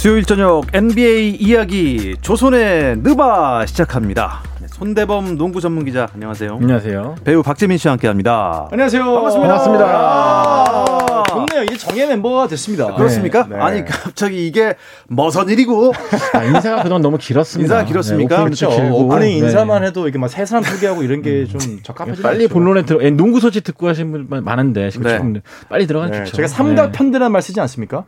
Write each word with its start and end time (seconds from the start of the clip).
수요일 0.00 0.24
저녁 0.24 0.64
NBA 0.74 1.32
이야기 1.40 2.16
조선의 2.22 2.96
느바 3.02 3.66
시작합니다. 3.66 4.40
네, 4.58 4.66
손대범 4.70 5.36
농구 5.36 5.60
전문 5.60 5.84
기자 5.84 6.08
안녕하세요. 6.14 6.54
안녕하세요. 6.54 7.16
배우 7.22 7.42
박재민 7.42 7.76
씨와 7.76 7.92
함께합니다. 7.92 8.68
안녕하세요. 8.72 9.04
반갑습니다. 9.04 9.48
반갑습니다. 9.54 9.84
아, 9.86 11.22
좋네요. 11.28 11.64
이제 11.64 11.76
정예 11.76 12.06
멤버가 12.06 12.48
됐습니다. 12.48 12.94
그렇습니까? 12.94 13.46
네. 13.46 13.56
아니 13.56 13.84
갑자기 13.84 14.46
이게 14.46 14.74
머선 15.06 15.50
일이고 15.50 15.92
아, 16.32 16.44
인사가 16.44 16.82
그동안 16.82 17.02
너무 17.02 17.18
길었습니다. 17.18 17.64
인사가 17.66 17.84
길었습니까? 17.84 18.36
네, 18.38 18.44
그렇죠. 18.44 18.70
길고. 18.70 19.04
오프닝 19.04 19.20
네. 19.28 19.36
인사만 19.36 19.84
해도 19.84 20.08
이게 20.08 20.16
막새 20.18 20.46
사람 20.46 20.62
소개하고 20.64 21.02
이런 21.02 21.20
게 21.20 21.44
좀 21.44 21.60
적합하지 21.82 22.22
빨리 22.22 22.48
본론에 22.48 22.86
들어. 22.86 23.02
예, 23.02 23.10
농구 23.10 23.38
소식 23.40 23.64
듣고 23.64 23.86
하신 23.88 24.12
분 24.28 24.42
많은데 24.44 24.88
지금 24.88 25.32
네. 25.34 25.42
빨리 25.68 25.86
들어가면 25.86 26.12
네, 26.12 26.24
좋죠. 26.24 26.36
제가 26.36 26.48
삼각 26.48 26.86
네. 26.86 26.92
편대라는 26.92 27.32
말 27.32 27.42
쓰지 27.42 27.60
않습니까? 27.60 28.04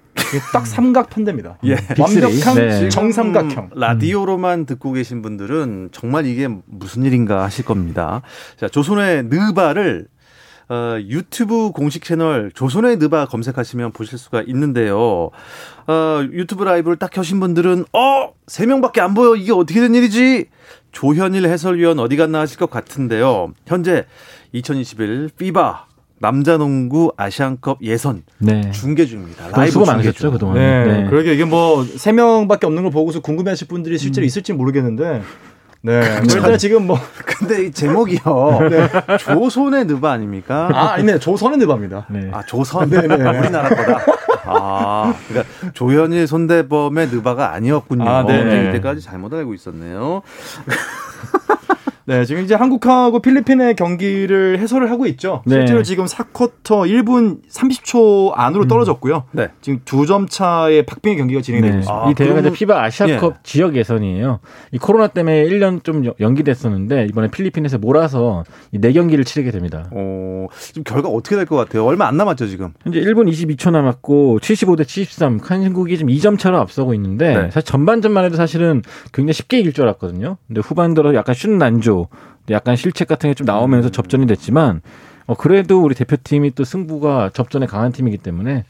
딱 0.52 0.66
삼각 0.66 1.10
편대입니다. 1.10 1.58
예. 1.64 1.76
완벽한 1.98 2.54
네. 2.54 2.88
정삼각형. 2.88 3.70
라디오로만 3.74 4.66
듣고 4.66 4.92
계신 4.92 5.22
분들은 5.22 5.90
정말 5.92 6.26
이게 6.26 6.48
무슨 6.66 7.04
일인가 7.04 7.42
하실 7.42 7.64
겁니다. 7.64 8.22
자, 8.56 8.68
조선의 8.68 9.24
느바를 9.24 10.08
어, 10.68 10.96
유튜브 11.00 11.70
공식 11.72 12.04
채널 12.04 12.50
조선의 12.54 12.96
느바 12.96 13.26
검색하시면 13.26 13.92
보실 13.92 14.16
수가 14.16 14.42
있는데요. 14.46 15.30
어, 15.86 16.22
유튜브 16.32 16.64
라이브를 16.64 16.96
딱 16.96 17.10
켜신 17.10 17.40
분들은 17.40 17.84
어, 17.92 18.32
세 18.46 18.64
명밖에 18.64 19.00
안 19.00 19.12
보여. 19.12 19.34
이게 19.36 19.52
어떻게 19.52 19.80
된 19.80 19.94
일이지? 19.94 20.46
조현일 20.92 21.46
해설위원 21.46 21.98
어디 21.98 22.16
갔나 22.16 22.40
하실 22.40 22.58
것 22.58 22.70
같은데요. 22.70 23.52
현재 23.66 24.06
2021 24.52 25.30
피바 25.36 25.86
남자 26.22 26.56
농구 26.56 27.12
아시안컵 27.16 27.78
예선 27.82 28.22
네. 28.38 28.70
중계 28.70 29.04
중입니다. 29.06 29.46
그동안 29.48 29.70
수고 29.70 29.84
많으셨죠 29.84 30.30
그동안. 30.30 30.54
네. 30.56 31.06
그러게 31.10 31.34
이게 31.34 31.44
뭐 31.44 31.84
세 31.84 32.12
명밖에 32.12 32.64
없는 32.66 32.84
걸 32.84 32.92
보고서 32.92 33.20
궁금해하실 33.20 33.66
분들이 33.68 33.98
실제로 33.98 34.24
있을지 34.24 34.52
모르겠는데. 34.52 35.22
네. 35.84 36.00
일단 36.32 36.56
지금 36.58 36.86
뭐. 36.86 36.96
근데 37.26 37.64
이 37.66 37.72
제목이요. 37.72 38.20
조선의 39.18 39.86
느바 39.86 40.12
아닙니까? 40.12 40.68
아, 40.72 40.92
아니네. 40.92 41.18
조선의 41.18 41.58
느바입니다. 41.58 42.06
네. 42.08 42.30
아 42.32 42.40
조선 42.46 42.92
우리나라 42.92 43.68
거다. 43.68 44.00
아 44.44 45.12
그러니까 45.28 45.52
조현일 45.72 46.28
손대범의 46.28 47.08
느바가 47.08 47.52
아니었군요. 47.54 48.08
아, 48.08 48.24
네. 48.24 48.44
네, 48.44 48.68
이때까지 48.68 49.00
잘못 49.00 49.32
알고 49.34 49.54
있었네요. 49.54 50.22
네, 52.04 52.24
지금 52.24 52.42
이제 52.42 52.54
한국하고 52.54 53.20
필리핀의 53.20 53.74
경기를 53.76 54.58
해설을 54.58 54.90
하고 54.90 55.06
있죠. 55.06 55.42
네. 55.46 55.56
실제로 55.56 55.82
지금 55.82 56.04
4쿼터 56.06 56.86
1분 56.88 57.40
30초 57.48 58.32
안으로 58.34 58.66
떨어졌고요. 58.66 59.24
네. 59.32 59.48
지금 59.60 59.80
두 59.84 60.02
점 60.06 60.26
차의 60.26 60.84
박빙의 60.84 61.16
경기가 61.16 61.40
진행되고 61.40 61.72
네. 61.74 61.78
있습니다. 61.80 62.04
아, 62.06 62.10
이 62.10 62.14
대회가 62.14 62.34
이제 62.34 62.40
그러면- 62.42 62.52
피바 62.54 62.82
아시아컵 62.84 63.32
예. 63.34 63.38
지역 63.44 63.76
예선이에요. 63.76 64.40
이 64.72 64.78
코로나 64.78 65.06
때문에 65.06 65.44
1년 65.44 65.84
좀 65.84 66.04
여- 66.04 66.14
연기됐었는데 66.18 67.06
이번에 67.08 67.28
필리핀에서 67.28 67.78
몰아서 67.78 68.42
이네 68.72 68.92
경기를 68.92 69.24
치르게 69.24 69.50
됩니다. 69.52 69.88
어 69.92 70.48
지금 70.58 70.82
결과 70.84 71.08
어떻게 71.08 71.36
될 71.36 71.46
것 71.46 71.56
같아요? 71.56 71.84
얼마 71.84 72.06
안 72.08 72.16
남았죠 72.16 72.46
지금. 72.48 72.72
현재 72.82 73.00
1분 73.00 73.30
22초 73.30 73.70
남았고 73.70 74.40
75대 74.40 74.84
73 74.86 75.38
한국이 75.42 75.96
지금 75.96 76.12
2점 76.12 76.38
차로 76.38 76.58
앞서고 76.58 76.94
있는데 76.94 77.28
네. 77.34 77.42
사실 77.50 77.62
전반전만 77.62 78.24
해도 78.24 78.36
사실은 78.36 78.82
굉장히 79.12 79.34
쉽게 79.34 79.60
이길 79.60 79.72
줄 79.72 79.84
알았거든요. 79.84 80.36
근데 80.48 80.60
후반 80.60 80.94
들어 80.94 81.14
약간 81.14 81.34
슛 81.34 81.50
난조, 81.50 81.91
약간 82.50 82.76
실책 82.76 83.08
같은 83.08 83.30
게 83.30 83.34
좀 83.34 83.44
나오면서 83.46 83.90
접전이 83.90 84.26
됐지만 84.26 84.80
어, 85.26 85.34
그래도 85.34 85.80
우리 85.82 85.94
대표팀이 85.94 86.50
또 86.56 86.64
승부가 86.64 87.30
접전에 87.32 87.66
강한 87.66 87.92
팀이기 87.92 88.18
때문에 88.18 88.64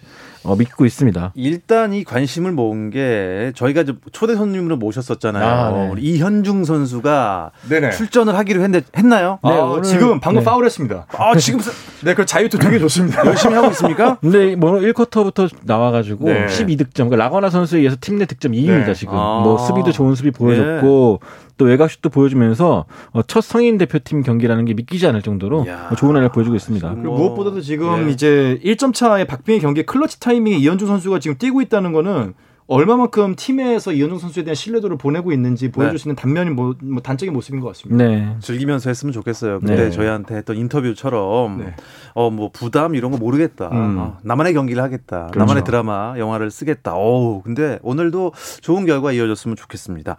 어, 0.44 0.54
믿고 0.56 0.84
있습니다. 0.84 1.32
일단 1.36 1.94
이 1.94 2.02
관심을 2.04 2.52
모은 2.52 2.90
게 2.90 3.52
저희가 3.54 3.84
좀 3.84 3.98
초대 4.10 4.34
손님으로 4.34 4.76
모셨었잖아요. 4.76 5.44
아, 5.46 5.70
네. 5.70 5.88
우리 5.88 6.02
이현중 6.02 6.64
선수가 6.64 7.52
네네. 7.70 7.90
출전을 7.92 8.36
하기로 8.36 8.60
했는데 8.62 8.84
했나요? 8.96 9.38
아, 9.42 9.50
네, 9.50 9.58
오늘- 9.60 9.82
지금 9.84 10.20
방금 10.20 10.40
네. 10.40 10.44
파울했습니다. 10.44 11.06
아 11.16 11.36
지금 11.36 11.60
네, 12.04 12.14
그 12.14 12.26
자유투 12.26 12.58
되게 12.58 12.78
좋습니다. 12.80 13.22
열심히 13.24 13.54
하고 13.54 13.68
있습니까? 13.68 14.18
근데 14.20 14.54
뭐 14.56 14.72
1쿼터부터 14.72 15.48
나와가지고 15.62 16.24
네. 16.26 16.46
12득점. 16.46 16.94
그러니까 17.08 17.16
라거나 17.16 17.48
선수에 17.48 17.78
의해서 17.78 17.96
팀 18.00 18.18
내 18.18 18.26
득점 18.26 18.52
2위입니다 18.52 18.86
네. 18.86 18.94
지금. 18.94 19.14
아. 19.14 19.40
뭐 19.42 19.56
수비도 19.58 19.90
좋은 19.92 20.14
수비 20.16 20.30
보여줬고 20.32 21.20
또 21.56 21.64
외곽슛도 21.66 22.10
보여주면서 22.10 22.84
어, 23.12 23.22
첫 23.22 23.42
성인 23.42 23.78
대표팀 23.78 24.22
경기라는 24.22 24.64
게 24.64 24.74
믿기지 24.74 25.06
않을 25.06 25.22
정도로. 25.22 25.64
어, 25.90 25.94
좋은 25.96 26.14
활약 26.16 26.32
보여주고 26.32 26.56
있습니다. 26.56 26.94
그리고 26.94 27.08
뭐, 27.08 27.18
무엇보다도 27.18 27.60
지금 27.60 28.08
예. 28.08 28.12
이제 28.12 28.60
1점 28.64 28.94
차의 28.94 29.26
박빙의 29.26 29.60
경기에 29.60 29.84
클러치 29.84 30.20
타이밍에 30.20 30.56
이현중 30.56 30.88
선수가 30.88 31.18
지금 31.20 31.36
뛰고 31.38 31.62
있다는 31.62 31.92
거는 31.92 32.34
얼마만큼 32.66 33.34
팀에서 33.36 33.92
이현중 33.92 34.18
선수에 34.18 34.44
대한 34.44 34.54
신뢰도를 34.54 34.96
보내고 34.96 35.32
있는지 35.32 35.70
보여줄 35.70 35.94
네. 35.94 35.98
수 35.98 36.08
있는 36.08 36.16
단면이 36.16 36.50
뭐, 36.50 36.74
뭐 36.82 37.02
단적인 37.02 37.32
모습인 37.32 37.60
것 37.60 37.68
같습니다. 37.68 38.04
네. 38.04 38.36
즐기면서 38.40 38.88
했으면 38.90 39.12
좋겠어요. 39.12 39.60
근데 39.60 39.76
네. 39.76 39.90
저희한테 39.90 40.36
했던 40.36 40.56
인터뷰처럼 40.56 41.58
네. 41.58 41.74
어뭐 42.14 42.50
부담 42.52 42.94
이런 42.94 43.10
거 43.10 43.18
모르겠다. 43.18 43.68
음. 43.72 43.98
아, 43.98 44.18
나만의 44.22 44.54
경기를 44.54 44.82
하겠다. 44.82 45.26
그렇죠. 45.26 45.38
나만의 45.40 45.64
드라마 45.64 46.14
영화를 46.18 46.50
쓰겠다. 46.50 46.94
어우 46.94 47.42
근데 47.42 47.78
오늘도 47.82 48.32
좋은 48.60 48.86
결과 48.86 49.12
이어졌으면 49.12 49.56
좋겠습니다. 49.56 50.16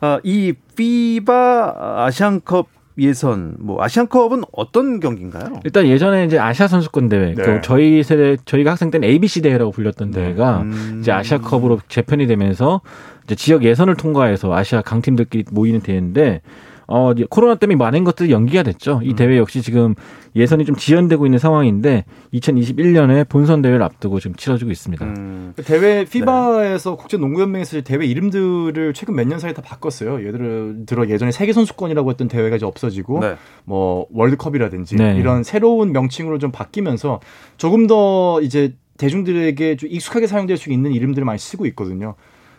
아, 0.00 0.20
이 0.22 0.52
피바 0.76 2.04
아시안컵 2.06 2.75
예선 2.98 3.56
뭐 3.58 3.82
아시안컵은 3.82 4.44
어떤 4.52 5.00
경기인가요? 5.00 5.60
일단 5.64 5.86
예전에 5.86 6.24
이제 6.24 6.38
아시아 6.38 6.66
선수권 6.66 7.08
대회, 7.08 7.34
네. 7.34 7.42
그 7.42 7.60
저희 7.62 8.02
세대 8.02 8.36
저희가 8.44 8.72
학생 8.72 8.90
때는 8.90 9.06
ABC 9.08 9.42
대회라고 9.42 9.70
불렸던 9.70 10.10
대회가 10.10 10.62
음. 10.62 10.98
이제 11.00 11.12
아시아컵으로 11.12 11.80
재편이 11.88 12.26
되면서 12.26 12.80
이제 13.24 13.34
지역 13.34 13.64
예선을 13.64 13.96
통과해서 13.96 14.54
아시아 14.54 14.80
강팀들끼리 14.82 15.44
모이는 15.50 15.80
대회인데 15.80 16.40
어 16.88 17.12
코로나 17.28 17.56
때문에 17.56 17.76
많은 17.76 18.04
것들이 18.04 18.30
연기가 18.30 18.62
됐죠. 18.62 19.00
이 19.02 19.14
대회 19.14 19.36
역시 19.38 19.60
지금 19.60 19.94
예선이 20.36 20.64
좀 20.64 20.76
지연되고 20.76 21.26
있는 21.26 21.38
상황인데 21.38 22.04
2021년에 22.34 23.28
본선 23.28 23.62
대회를 23.62 23.82
앞두고 23.82 24.20
지금 24.20 24.36
치러지고 24.36 24.70
있습니다. 24.70 25.04
음. 25.04 25.52
그 25.56 25.62
대회 25.62 26.04
피바에서 26.04 26.96
국제 26.96 27.16
농구 27.16 27.40
연맹에서 27.40 27.80
대회 27.80 28.04
이름들을 28.06 28.92
최근 28.94 29.14
몇 29.16 29.26
년 29.26 29.38
사이 29.40 29.50
에 29.50 29.54
다 29.54 29.62
바꿨어요. 29.62 30.24
예를 30.26 30.84
들어 30.86 31.08
예전에 31.08 31.32
세계 31.32 31.52
선수권이라고 31.52 32.10
했던 32.10 32.28
대회가 32.28 32.56
이제 32.56 32.66
없어지고 32.66 33.20
네. 33.20 33.36
뭐 33.64 34.06
월드컵이라든지 34.12 34.96
네. 34.96 35.16
이런 35.16 35.42
새로운 35.42 35.92
명칭으로 35.92 36.38
좀 36.38 36.52
바뀌면서 36.52 37.20
조금 37.56 37.86
더 37.86 38.40
이제 38.42 38.74
대중들에게 38.98 39.76
좀 39.76 39.88
익숙하게 39.90 40.26
사용될 40.26 40.56
수 40.56 40.70
있는 40.70 40.92
이름들을 40.92 41.24
많이 41.24 41.38
쓰고 41.38 41.66
있거든요. 41.66 42.14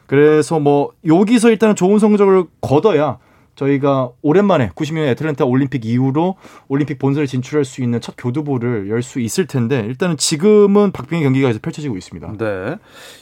그래서 0.06 0.60
뭐 0.60 0.92
여기서 1.06 1.50
일단은 1.50 1.76
좋은 1.76 2.00
성적을 2.00 2.46
거둬야 2.62 3.18
저희가 3.58 4.12
오랜만에 4.22 4.70
90년 4.70 5.08
애틀랜타 5.10 5.44
올림픽 5.46 5.84
이후로 5.86 6.36
올림픽 6.68 7.00
본선에 7.00 7.26
진출할 7.26 7.66
수 7.66 7.82
있는 7.84 8.00
첫 8.00 8.16
교두보를 8.18 8.88
열 8.90 9.02
수 9.02 9.20
있을 9.20 9.48
텐데 9.48 9.80
일단은 9.88 10.18
지금은 10.18 10.92
박빙의 10.92 11.24
경기가 11.24 11.48
계속 11.48 11.62
펼쳐지고 11.62 11.96
있습니다. 11.98 12.34
네. 12.38 12.76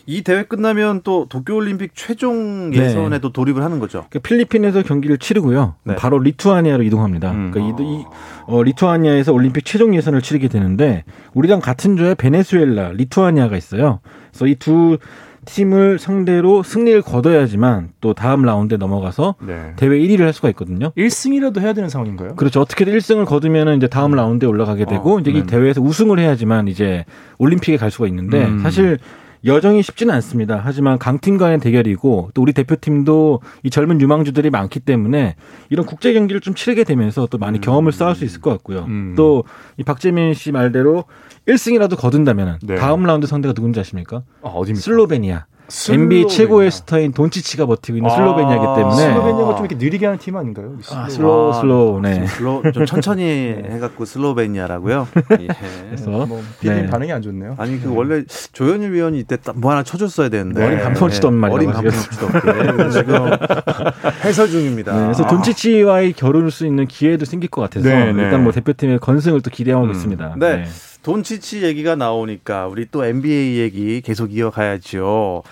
이 0.07 0.23
대회 0.23 0.44
끝나면 0.44 1.01
또 1.03 1.28
도쿄 1.29 1.56
올림픽 1.56 1.91
최종 1.94 2.72
네. 2.72 2.78
예선에도 2.79 3.31
돌입을 3.31 3.63
하는 3.63 3.79
거죠. 3.79 4.06
그 4.09 4.19
필리핀에서 4.19 4.81
경기를 4.84 5.18
치르고요. 5.18 5.75
네. 5.84 5.96
바로 5.96 6.18
리투아니아로 6.19 6.84
이동합니다. 6.84 7.31
음. 7.31 7.52
그러니까 7.52 7.84
이, 7.84 7.85
이 7.85 8.06
어, 8.47 8.63
리투아니아에서 8.63 9.31
올림픽 9.31 9.63
최종 9.66 9.96
예선을 9.96 10.22
치르게 10.22 10.47
되는데 10.47 11.03
우리랑 11.34 11.62
같은 11.62 11.97
조에 11.97 12.16
베네수엘라, 12.16 12.94
리투아니아가 12.94 13.57
있어요. 13.57 14.00
그래서 14.31 14.47
이 14.47 14.56
두 14.56 14.97
팀을 15.45 16.00
상대로 16.00 16.63
승리를 16.63 17.01
거둬야지만 17.01 17.89
또 18.01 18.13
다음 18.13 18.44
라운드에 18.44 18.78
넘어가서 18.78 19.35
네. 19.46 19.73
대회 19.75 19.90
1위를 19.91 20.22
할 20.22 20.34
수가 20.34 20.49
있거든요. 20.49 20.91
1승이라도 20.97 21.59
해야 21.61 21.73
되는 21.73 21.90
상황인가요? 21.90 22.35
그렇죠. 22.35 22.61
어떻게든 22.61 22.93
1승을 22.97 23.25
거두면 23.25 23.78
이제 23.78 23.87
다음 23.87 24.11
라운드에 24.11 24.47
올라가게 24.47 24.85
되고 24.85 25.17
어, 25.17 25.20
이제 25.20 25.31
이. 25.31 25.46
대회에서 25.46 25.81
우승을 25.81 26.20
해야지만 26.20 26.67
이제 26.67 27.05
올림픽에 27.37 27.78
갈 27.78 27.91
수가 27.91 28.08
있는데 28.08 28.46
음. 28.46 28.59
사실 28.59 28.99
여정이 29.46 29.84
쉽지는 29.84 30.14
않습니다. 30.16 30.59
하지만 30.64 30.97
강팀 30.97 31.38
간의 31.38 31.59
대결이고 31.59 32.32
또 32.34 32.42
우리 32.42 32.52
대표팀도 32.53 33.42
이 33.64 33.70
젊은 33.70 34.02
유망주들이 34.02 34.50
많기 34.50 34.80
때문에 34.80 35.36
이런 35.70 35.86
국제 35.86 36.14
경기를 36.14 36.42
좀 36.42 36.56
치르게 36.56 36.84
되면서 36.84 37.28
또 37.28 37.38
많이 37.38 37.62
경험을 37.62 37.92
쌓을 37.92 38.16
수 38.16 38.26
있을 38.26 38.42
것 38.42 38.50
같고요. 38.52 38.86
음. 38.88 39.14
또 39.16 39.66
이 39.66 39.84
박재민 39.86 40.34
씨 40.34 40.52
말대로 40.52 41.06
1승이라도 41.47 41.97
거둔다면 41.97 42.59
네. 42.64 42.76
다음 42.76 43.03
라운드 43.03 43.28
상대가 43.28 43.53
누군지 43.53 43.80
아십니까? 43.80 44.24
아, 44.42 44.50
어디입니까? 44.50 44.82
슬로베니아. 44.82 45.46
슬로베니아. 45.67 46.03
NBA 46.03 46.28
최고 46.28 46.62
의 46.62 46.72
스타인 46.72 47.12
돈치치가 47.12 47.66
버티고 47.66 47.97
있는 47.97 48.09
슬로베니아이기 48.09 48.66
때문에 48.76 48.96
슬로베니아가 48.96 49.56
좀 49.56 49.66
이렇게 49.66 49.76
느리게 49.76 50.06
하는 50.06 50.20
팀 50.20 50.38
아닌가요? 50.38 50.73
아, 50.91 51.09
slow 51.09 51.53
slow 51.53 52.02
네. 52.02 52.16
좀, 52.16 52.28
슬로, 52.28 52.64
좀 52.73 52.85
천천히 52.85 53.56
해갖고 53.66 54.06
슬로베니아라고요. 54.06 55.08
예. 55.41 55.47
그래서 55.90 56.09
뭐 56.09 56.41
피디님 56.59 56.85
네. 56.85 56.90
반응이 56.90 57.12
안 57.12 57.22
좋네요. 57.22 57.56
아니 57.58 57.79
그 57.79 57.94
원래 57.94 58.23
조현일 58.53 58.91
위원이 58.91 59.20
이때 59.20 59.38
딱뭐 59.38 59.72
하나 59.72 59.84
쳐줬어야 59.84 60.29
되는데 60.29 60.64
어린 60.64 60.79
감성치도 60.79 61.28
없는 61.28 61.40
말이라고 61.40 61.79
어린 61.79 61.90
없게 61.90 62.40
그래서 62.72 62.90
지금 62.91 63.29
해설 64.23 64.50
중입니다. 64.50 64.94
네, 64.94 65.02
그래서 65.03 65.23
아. 65.23 65.28
돈치치와의 65.28 66.14
겨룰 66.14 66.52
수 66.52 66.66
있는 66.66 66.88
기회도 66.88 67.26
생길 67.26 67.50
것 67.50 67.61
같아서 67.61 67.88
네, 67.88 68.14
네. 68.14 68.23
일단 68.23 68.44
뭐 68.44 68.52
대표팀의 68.52 69.00
건승을 69.00 69.41
또 69.41 69.50
기대하고 69.50 69.88
있습니다. 69.88 70.35
네. 70.38 70.66
돈치치 71.05 71.61
얘기가 71.61 71.96
나오니까 71.96 72.66
우리 72.66 72.87
또 72.90 73.05
NBA 73.05 73.59
얘기 73.59 74.02
계속 74.02 74.34
이어가야죠. 74.34 75.43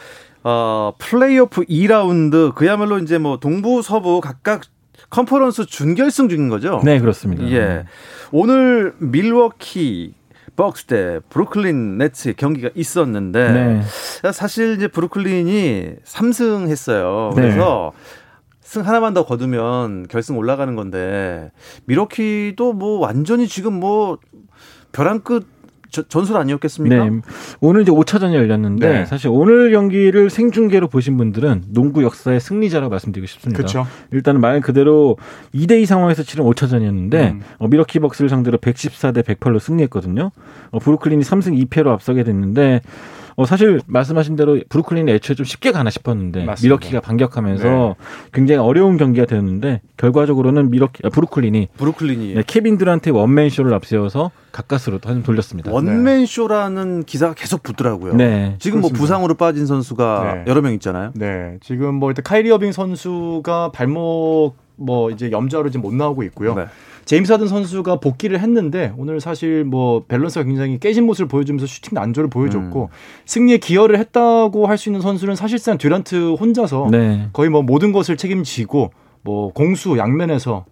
어, 0.44 0.94
플레이오프 0.98 1.66
2라운드 1.66 2.56
그야말로 2.56 2.98
이제 2.98 3.20
뭐 3.20 3.38
동부 3.38 3.84
서부 3.84 4.20
각각 4.20 4.64
컨퍼런스 5.12 5.68
준결승 5.68 6.28
중인 6.28 6.50
거죠? 6.50 6.82
네, 6.84 7.00
그렇습니다. 7.00 7.48
예. 7.52 7.86
오늘 8.32 8.96
밀워키 8.98 10.16
벅스 10.56 10.86
대 10.86 11.20
브루클린 11.30 12.00
네츠 12.00 12.34
경기가 12.36 12.72
있었는데 12.74 13.52
네. 13.52 13.82
사실 14.32 14.74
이제 14.74 14.88
브루클린이 14.88 15.98
3승 16.04 16.68
했어요. 16.68 17.32
네. 17.36 17.44
그래서 17.44 17.94
승 18.62 18.88
하나만 18.88 19.14
더 19.14 19.24
거두면 19.24 20.08
결승 20.08 20.36
올라가는 20.36 20.76
건데 20.76 21.52
미러키도 21.86 22.74
뭐 22.74 22.98
완전히 22.98 23.48
지금 23.48 23.80
뭐 23.80 24.18
벼랑 24.94 25.20
끝 25.20 25.46
저- 25.90 26.02
전술 26.02 26.38
아니었겠습니까? 26.38 27.06
네. 27.06 27.22
오늘 27.62 27.84
이제 27.84 27.92
5차전이 27.92 28.34
열렸는데 28.34 28.90
네. 28.92 29.06
사실 29.06 29.30
오늘 29.32 29.72
경기를 29.72 30.32
생중계로 30.32 30.88
보신 30.88 31.18
분들은 31.18 31.66
농구 31.68 32.02
역사의 32.02 32.40
승리자라고 32.40 32.90
말씀드리고 32.90 33.28
싶습니다. 33.28 33.58
그렇죠. 33.58 33.86
일단은 34.12 34.42
말 34.42 34.60
그대로 34.60 35.18
2대 35.54 35.80
2 35.80 35.86
상황에서 35.86 36.24
치른 36.24 36.46
5차전이었는데 36.46 37.14
음. 37.34 37.42
어, 37.60 37.68
밀워키 37.68 38.00
벅스를 38.00 38.28
상대로 38.28 38.58
114대 38.58 39.22
108로 39.24 39.60
승리했거든요. 39.60 40.32
어, 40.72 40.80
브루클린이 40.80 41.22
3승 41.24 41.64
2패로 41.68 41.90
앞서게 41.90 42.24
됐는데 42.24 42.82
어, 43.36 43.46
사실 43.46 43.82
말씀하신 43.88 44.36
대로 44.36 44.60
브루클린이 44.70 45.12
애초에 45.12 45.36
좀 45.36 45.46
쉽게 45.46 45.72
가나 45.72 45.90
싶었는데 45.90 46.46
맞습니다. 46.46 46.62
밀워키가 46.64 47.02
반격하면서 47.02 47.64
네. 47.64 47.96
굉장히 48.32 48.60
어려운 48.60 48.98
경기가 48.98 49.26
되었는데 49.26 49.82
결과적으로는 49.98 50.70
밀워키 50.72 51.02
아, 51.06 51.10
브루클린이 51.10 51.70
브루클린이 51.78 52.34
네, 52.36 52.44
케빈 52.46 52.78
듀란트의 52.78 53.16
원맨 53.16 53.50
쇼를 53.50 53.74
앞세워서 53.74 54.32
가까스로 54.52 55.00
한숨 55.04 55.24
돌렸습니다. 55.24 55.72
원맨 55.72 56.26
쇼라는 56.26 57.04
기사가 57.06 57.34
계속 57.34 57.64
붙더라고요. 57.64 58.16
네. 58.16 58.56
지금 58.60 58.82
뭐 58.82 58.90
그렇습니다. 58.90 59.00
부상으로 59.00 59.34
빠진 59.36 59.66
선수가 59.66 60.44
네. 60.46 60.52
여러 60.52 60.62
명 60.62 60.74
있잖아요. 60.74 61.12
네, 61.16 61.58
지금 61.62 61.96
뭐 61.96 62.12
일단 62.12 62.24
카이리 62.24 62.52
어빙 62.52 62.72
선수가 62.72 63.72
발목 63.74 64.54
뭐 64.76 65.10
이제 65.12 65.32
염좌로 65.32 65.70
지금 65.70 65.82
못 65.82 65.94
나오고 65.94 66.24
있고요. 66.24 66.56
네. 67.04 67.06
제임스 67.06 67.32
하든 67.34 67.48
선수가 67.48 68.00
복귀를 68.00 68.40
했는데 68.40 68.94
오늘 68.98 69.20
사실 69.20 69.64
뭐 69.64 70.04
밸런스가 70.08 70.44
굉장히 70.46 70.80
깨진 70.80 71.06
모습을 71.06 71.28
보여주면서 71.28 71.66
슈팅 71.68 71.92
난조를 71.94 72.30
보여줬고 72.30 72.90
승리에 73.26 73.58
기여를 73.58 73.98
했다고 74.00 74.68
할 74.68 74.78
수 74.78 74.90
있는 74.90 75.02
선수는 75.02 75.36
사실상 75.36 75.78
듀란트 75.78 76.34
혼자서 76.34 76.88
네. 76.92 77.30
거의 77.32 77.50
뭐 77.50 77.62
모든 77.62 77.92
것을 77.92 78.18
책임지고 78.18 78.92
뭐 79.22 79.54
공수 79.54 79.98
양면에서 79.98 80.66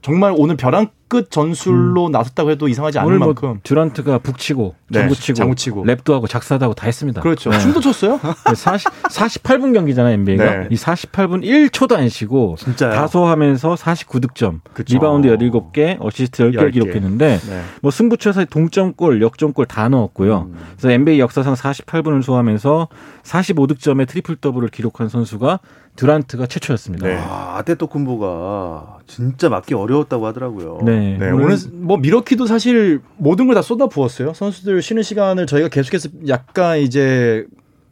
정말 0.00 0.32
오늘 0.36 0.56
벼랑 0.56 0.88
끝 1.12 1.30
전술로 1.30 2.08
나섰다고 2.08 2.52
해도 2.52 2.68
이상하지 2.68 2.98
않을 3.00 3.06
오늘 3.06 3.18
뭐 3.18 3.28
만큼 3.28 3.60
듀란트가 3.64 4.16
북치고 4.20 4.74
네, 4.88 5.00
장구치고, 5.00 5.34
장구치고. 5.36 5.84
랩도 5.84 6.12
하고 6.14 6.26
작사도 6.26 6.64
하고 6.64 6.74
다 6.74 6.86
했습니다. 6.86 7.20
그렇죠. 7.20 7.50
네. 7.50 7.58
춤도 7.58 7.80
췄어요. 7.80 8.18
40, 8.54 8.90
48분 9.10 9.74
경기잖아요, 9.74 10.14
NBA가. 10.14 10.44
네. 10.44 10.68
이 10.70 10.74
48분 10.74 11.44
1초도 11.44 11.96
안 11.96 12.08
쉬고 12.08 12.56
진짜요? 12.58 12.94
다 12.94 13.03
소화하면서 13.03 13.74
49득점, 13.74 14.60
그쵸. 14.72 14.94
리바운드 14.94 15.28
17개, 15.28 15.98
어시스트 16.00 16.44
10개 16.44 16.68
10개. 16.68 16.72
기록했는데 16.72 17.38
네. 17.38 17.62
뭐 17.82 17.90
승부처에서 17.90 18.46
동점골, 18.46 19.20
역전골 19.20 19.66
다 19.66 19.90
넣었고요. 19.90 20.48
음. 20.50 20.58
그래서 20.78 20.92
NBA 20.92 21.20
역사상 21.20 21.52
48분을 21.52 22.22
소화하면서 22.22 22.88
45득점의 23.22 24.08
트리플 24.08 24.36
더블을 24.36 24.68
기록한 24.68 25.10
선수가 25.10 25.60
듀란트가 25.96 26.46
최초였습니다. 26.46 27.06
네. 27.06 27.16
아, 27.16 27.56
아데토쿤보가 27.58 28.98
진짜 29.06 29.48
막기 29.48 29.74
어려웠다고 29.74 30.26
하더라고요. 30.26 30.78
네. 30.84 31.16
네, 31.18 31.30
오늘 31.30 31.44
오늘 31.44 31.56
뭐 31.72 31.98
밀워키도 31.98 32.46
사실 32.46 33.00
모든 33.18 33.46
걸 33.46 33.52
다 33.54 33.60
쏟아 33.62 33.86
부었어요. 33.86 34.32
선수들 34.32 34.80
쉬는 34.80 35.02
시간을 35.02 35.46
저희가 35.46 35.68
계속해서 35.68 36.08
약간 36.28 36.78
이제 36.78 37.46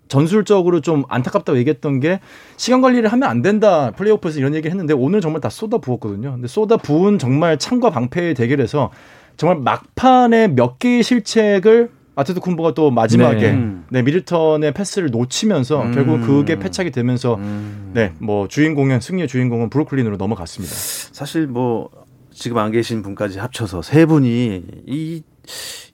전술적으로 0.09 0.81
좀 0.81 1.05
안타깝다고 1.09 1.59
얘기했던 1.59 2.01
게 2.01 2.21
시간 2.57 2.81
관리를 2.81 3.13
하면 3.13 3.29
안 3.29 3.43
된다. 3.43 3.91
플레이오프에서 3.93 4.39
이런 4.39 4.55
얘기를 4.55 4.71
했는데 4.73 4.95
오늘 4.95 5.21
정말 5.21 5.41
다 5.43 5.51
쏟아 5.51 5.79
부었거든요. 5.79 6.33
근데 6.33 6.49
쏟아 6.49 6.79
부은 6.79 7.19
정말 7.19 7.59
창과 7.59 7.91
방패의 7.91 8.35
대결에서 8.35 8.91
정말 9.37 9.59
막판에 9.59 10.49
몇 10.49 10.79
개의 10.79 11.03
실책을 11.03 11.91
아테토 12.21 12.41
쿤보가 12.41 12.75
또 12.75 12.91
마지막에 12.91 13.53
네. 13.53 13.75
네. 13.91 14.03
미들턴의 14.03 14.73
패스를 14.73 15.11
놓치면서 15.11 15.83
음. 15.83 15.93
결국 15.93 16.21
그게 16.21 16.59
패착이 16.59 16.91
되면서 16.91 17.35
음. 17.37 17.91
네, 17.95 18.13
뭐 18.19 18.49
주인공은 18.49 19.01
승리의 19.01 19.29
주인공은 19.29 19.71
브루클린으로 19.71 20.17
넘어갔습니다. 20.17 20.73
사실 20.75 21.47
뭐 21.47 21.91
지금 22.33 22.59
안 22.59 22.71
계신 22.71 23.03
분까지 23.03 23.39
합쳐서 23.39 23.83
세 23.83 24.07
분이 24.07 24.63
이, 24.87 25.23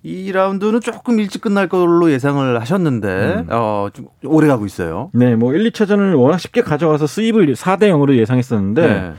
이 0.03 0.33
라운드는 0.33 0.81
조금 0.81 1.19
일찍 1.19 1.41
끝날 1.41 1.69
걸로 1.69 2.11
예상을 2.13 2.61
하셨는데, 2.61 3.09
음. 3.09 3.47
어, 3.51 3.89
좀 3.93 4.07
오래 4.25 4.47
가고 4.47 4.67
있어요. 4.67 5.11
네, 5.13 5.35
뭐 5.35 5.55
1, 5.55 5.71
2차전을 5.71 6.19
워낙 6.19 6.39
쉽게 6.39 6.63
가져가서 6.63 7.07
수입을 7.07 7.55
4대 7.55 7.85
0으로 7.85 8.17
예상했었는데 8.17 8.87
네. 8.87 9.13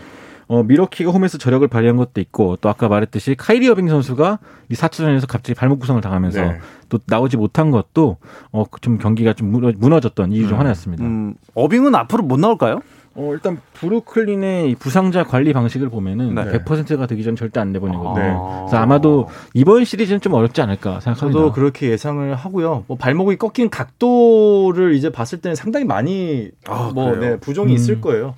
어, 0.48 0.64
미러키가 0.64 1.12
홈에서 1.12 1.38
저력을 1.38 1.68
발휘한 1.68 1.98
것도 1.98 2.22
있고 2.22 2.56
또 2.58 2.70
아까 2.70 2.88
말했듯이 2.88 3.36
카이리 3.36 3.68
어빙 3.70 3.90
선수가 3.90 4.40
이 4.70 4.74
4차전에서 4.74 5.28
갑자기 5.28 5.54
발목 5.54 5.80
부상을 5.80 6.02
당하면서 6.02 6.42
네. 6.42 6.60
또 6.90 7.00
나오지 7.06 7.38
못한 7.38 7.72
것도 7.72 8.18
어, 8.52 8.64
좀 8.82 8.98
경기가 8.98 9.34
좀 9.34 9.52
무너, 9.52 9.72
무너졌던 9.78 10.32
이유 10.32 10.48
중 10.48 10.60
하나였습니다. 10.60 11.04
음, 11.04 11.36
어빙은 11.54 11.96
앞으로 11.96 12.24
못 12.24 12.40
나올까요? 12.40 12.80
어, 13.16 13.32
일단 13.34 13.60
브루클린의 13.74 14.70
이 14.70 14.76
부상자 14.76 15.24
관리 15.24 15.52
방식을 15.52 15.90
보면은 15.90 16.36
네. 16.36 16.44
100%가 16.44 17.08
되기 17.08 17.24
전 17.24 17.36
절대 17.36 17.60
안 17.60 17.72
내보내거든요. 17.74 18.16
네. 18.16 18.36
그래서 18.60 18.78
아마도 18.78 19.28
이번 19.56 19.86
시리즈는 19.86 20.22
좀 20.22 20.34
어렵지 20.34 20.62
않을까 20.62 21.00
생각합니다. 21.00 21.40
저도 21.40 21.52
그렇게 21.52 21.90
예상을 21.90 22.36
하고요. 22.36 22.86
뭐 22.88 22.96
발목이 22.96 23.38
꺾인 23.38 23.72
각도를 23.72 24.94
이제 24.94 25.10
봤을 25.10 25.42
때는 25.42 25.56
상당히 25.56 25.86
많이 25.86 26.52
아, 26.68 26.92
뭐? 26.94 27.16
네, 27.16 27.38
부종이 27.40 27.74
음. 27.74 27.76
있을 27.76 28.02
거예요. 28.02 28.36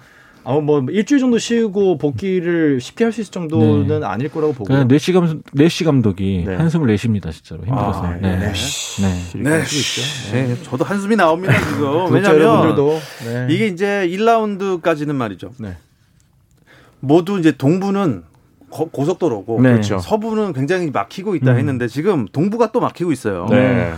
아마 0.50 0.62
뭐 0.62 0.84
일주일 0.90 1.20
정도 1.20 1.38
쉬고 1.38 2.00
복귀를 2.00 2.82
쉽게 2.82 3.04
할 3.04 3.10
수 3.14 3.22
있을 3.22 3.32
정도는 3.32 4.00
네. 4.00 4.06
아닐 4.06 4.30
거라고 4.30 4.54
보고. 4.54 4.66
그냥 4.66 4.88
네시 4.88 5.14
감 5.14 5.44
네시 5.54 5.84
감독이 5.84 6.44
네. 6.48 6.56
한숨을 6.56 6.88
내쉽니다 6.88 7.32
진짜로 7.32 7.64
힘들어서. 7.66 8.04
아, 8.04 8.16
네. 8.16 8.38
네. 8.38 8.52
네. 9.36 9.50
할수 9.50 9.78
있죠. 9.78 10.32
네, 10.34 10.56
저도 10.64 10.84
한숨이 10.84 11.16
나옵니다, 11.16 11.54
지금. 11.70 12.10
왜냐면 12.14 12.76
네. 13.26 13.48
이게 13.50 13.68
이제 13.68 14.08
1라운드까지는 14.10 15.14
말이죠. 15.14 15.52
네. 15.58 15.78
모두 17.00 17.38
이제 17.40 17.52
동부는 17.52 18.24
고, 18.70 18.90
고속도로고 18.90 19.62
네. 19.62 19.72
그렇죠. 19.72 20.00
서부는 20.00 20.54
굉장히 20.54 20.90
막히고 20.90 21.36
있다 21.36 21.52
음. 21.52 21.58
했는데 21.58 21.88
지금 21.88 22.28
동부가 22.32 22.72
또 22.72 22.80
막히고 22.80 23.12
있어요. 23.12 23.48
네. 23.50 23.94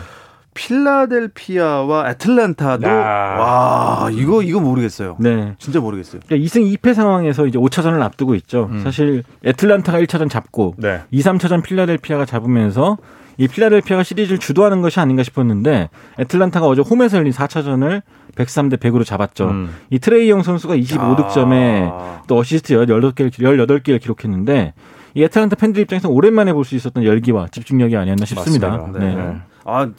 필라델피아와 0.53 2.09
애틀랜타도 2.11 2.87
야. 2.87 2.91
와 2.93 4.09
이거 4.11 4.41
이거 4.43 4.59
모르겠어요. 4.59 5.17
네. 5.19 5.55
진짜 5.57 5.79
모르겠어요. 5.79 6.21
그러니까 6.25 6.45
2승 6.47 6.77
2패 6.77 6.93
상황에서 6.93 7.45
이제 7.47 7.57
5차전을 7.57 8.01
앞두고 8.01 8.35
있죠. 8.35 8.67
음. 8.71 8.81
사실 8.83 9.23
애틀란타가 9.45 9.99
1차전 10.01 10.29
잡고 10.29 10.75
네. 10.77 11.01
2, 11.11 11.21
3차전 11.21 11.63
필라델피아가 11.63 12.25
잡으면서 12.25 12.97
이 13.37 13.47
필라델피아가 13.47 14.03
시리즈를 14.03 14.37
주도하는 14.37 14.81
것이 14.81 14.99
아닌가 14.99 15.23
싶었는데 15.23 15.89
애틀란타가 16.19 16.67
어제 16.67 16.81
홈에서 16.81 17.17
열린 17.17 17.31
4차전을 17.31 18.01
103대 18.35 18.77
100으로 18.77 19.05
잡았죠. 19.05 19.47
음. 19.49 19.75
이 19.89 19.99
트레이 19.99 20.23
영 20.23 20.43
선수가 20.43 20.75
25득점에 20.75 21.89
아. 21.91 22.21
또 22.27 22.37
어시스트 22.37 22.75
18개를, 22.75 23.31
18개를 23.31 23.99
기록했는데 24.01 24.73
이 25.13 25.23
애틀란타 25.23 25.55
팬들 25.57 25.81
입장에서 25.81 26.07
오랜만에 26.09 26.53
볼 26.53 26.63
수 26.63 26.75
있었던 26.75 27.03
열기와 27.03 27.47
집중력이 27.51 27.95
아니었나 27.97 28.25
싶습니다. 28.25 28.69
맞습니다. 28.69 28.99
네. 28.99 29.15
네. 29.15 29.35
아 29.65 29.89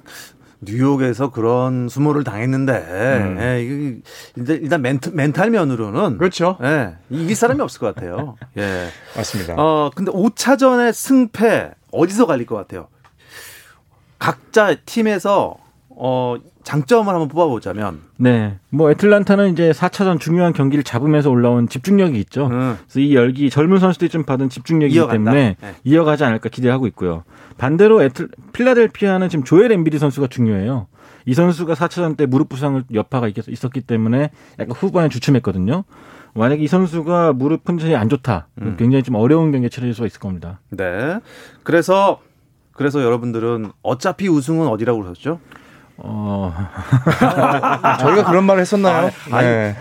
뉴욕에서 0.64 1.31
그런 1.31 1.88
수모를 1.88 2.25
당했는데 2.25 2.73
음. 2.73 3.38
예, 3.40 3.62
이게 3.62 3.99
이제 4.38 4.54
일단 4.62 4.81
멘트, 4.81 5.11
멘탈 5.11 5.50
면으로는 5.50 6.19
그렇죠. 6.19 6.57
예, 6.62 6.95
이길 7.11 7.35
사람이 7.35 7.61
없을 7.61 7.81
것 7.81 7.95
같아요. 7.95 8.37
예. 8.57 8.88
맞습니다. 9.16 9.54
어 9.59 9.90
근데 9.95 10.12
5차전의 10.12 10.92
승패 10.92 11.73
어디서 11.90 12.26
갈릴 12.26 12.47
것 12.47 12.57
같아요? 12.57 12.88
각자 14.19 14.76
팀에서 14.87 15.57
어 15.88 16.37
장점을 16.73 17.12
한번 17.12 17.29
뽑아보자면 17.29 18.00
네. 18.17 18.59
뭐 18.71 18.91
애틀란타는 18.91 19.52
이제 19.52 19.73
4차전 19.73 20.19
중요한 20.19 20.55
경기를 20.55 20.83
잡으면서 20.83 21.29
올라온 21.29 21.69
집중력이 21.69 22.19
있죠. 22.21 22.47
음, 22.47 22.79
그래서 22.87 23.00
이 23.00 23.14
열기 23.14 23.50
젊은 23.50 23.79
선수들이 23.79 24.09
좀 24.09 24.23
받은 24.25 24.49
집중력이기 24.49 24.97
이어간다? 24.99 25.33
때문에 25.33 25.57
네. 25.61 25.75
이어가지 25.85 26.25
않을까 26.25 26.49
기대하고 26.49 26.87
있고요. 26.88 27.25
반대로 27.59 28.02
애틀, 28.02 28.29
필라델피아는 28.55 29.29
지금 29.29 29.45
조엘 29.45 29.71
엠비디 29.71 29.99
선수가 29.99 30.29
중요해요. 30.29 30.87
이 31.26 31.35
선수가 31.35 31.75
4차전 31.75 32.17
때 32.17 32.25
무릎 32.25 32.49
부상을 32.49 32.83
여파가 32.95 33.29
있- 33.29 33.49
있었기 33.49 33.83
때문에 33.83 34.31
약간 34.59 34.75
후반에 34.75 35.11
주춤했거든요. 35.11 35.85
만약에 36.35 36.62
이 36.62 36.67
선수가 36.69 37.35
무릎 37.35 37.64
컨디션이 37.64 37.95
안 37.97 38.09
좋다, 38.09 38.49
음. 38.62 38.76
굉장히 38.79 39.02
좀 39.02 39.17
어려운 39.17 39.52
경기에 39.52 39.69
치러질 39.69 39.93
수가 39.93 40.07
있을 40.07 40.21
겁니다. 40.21 40.61
네. 40.71 41.19
그래서 41.64 42.21
그래서 42.73 43.02
여러분들은 43.02 43.71
어차피 43.83 44.29
우승은 44.29 44.67
어디라고 44.69 45.02
그러셨죠? 45.02 45.38
어, 46.04 46.52
저희가 48.00 48.25
그런 48.25 48.44
말을 48.44 48.62
했었나요? 48.62 49.11
아, 49.30 49.37
아니, 49.37 49.47
네. 49.47 49.76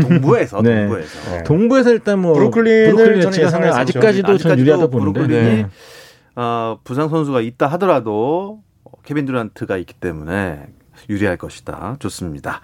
동 0.00 0.20
부에서 0.20 0.62
네. 0.62 0.82
동부에서. 0.86 1.30
네. 1.30 1.42
동부에서 1.44 1.90
일단 1.90 2.20
뭐 2.20 2.34
브루클린을 2.34 2.92
브루클린 2.92 3.20
저는 3.22 3.32
제가 3.32 3.46
예상했었죠. 3.48 3.80
아직까지도 3.80 4.38
전 4.38 4.58
유리하다 4.58 4.86
보는데. 4.86 5.26
네. 5.26 5.66
어, 6.36 6.78
부상 6.84 7.08
선수가 7.08 7.40
있다 7.40 7.66
하더라도 7.68 8.60
케빈 9.04 9.26
듀란트가 9.26 9.78
있기 9.78 9.94
때문에 9.94 10.66
유리할 11.08 11.36
것이다. 11.36 11.96
좋습니다. 11.98 12.60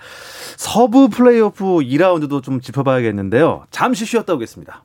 서부 0.56 1.08
플레이오프 1.08 1.64
2라운드도 1.64 2.42
좀 2.42 2.60
짚어봐야겠는데요. 2.60 3.64
잠시 3.70 4.04
쉬었다 4.04 4.34
오겠습니다. 4.34 4.84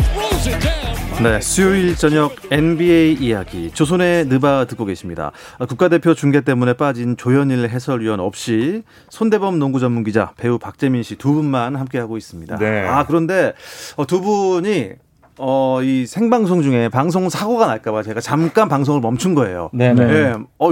네, 1.23 1.39
수요일 1.39 1.95
저녁 1.95 2.35
NBA 2.51 3.13
이야기 3.19 3.69
조선의 3.71 4.25
느바 4.25 4.65
듣고 4.65 4.85
계십니다. 4.85 5.31
아, 5.59 5.65
국가대표 5.65 6.15
중계 6.15 6.41
때문에 6.41 6.73
빠진 6.73 7.15
조현일 7.15 7.69
해설위원 7.69 8.19
없이 8.19 8.81
손대범 9.09 9.59
농구 9.59 9.79
전문 9.79 10.03
기자 10.03 10.31
배우 10.37 10.57
박재민 10.57 11.03
씨 11.03 11.15
두 11.15 11.33
분만 11.33 11.75
함께 11.75 11.99
하고 11.99 12.17
있습니다. 12.17 12.57
네. 12.57 12.87
아 12.87 13.05
그런데 13.05 13.53
어, 13.97 14.07
두 14.07 14.21
분이 14.21 14.89
어, 15.37 15.79
이 15.83 16.05
생방송 16.07 16.63
중에 16.63 16.89
방송 16.89 17.29
사고가 17.29 17.67
날까봐 17.67 18.01
제가 18.03 18.19
잠깐 18.19 18.67
방송을 18.67 18.99
멈춘 19.01 19.35
거예요. 19.35 19.69
네, 19.73 19.93
네. 19.93 20.03
예, 20.03 20.33
어, 20.59 20.69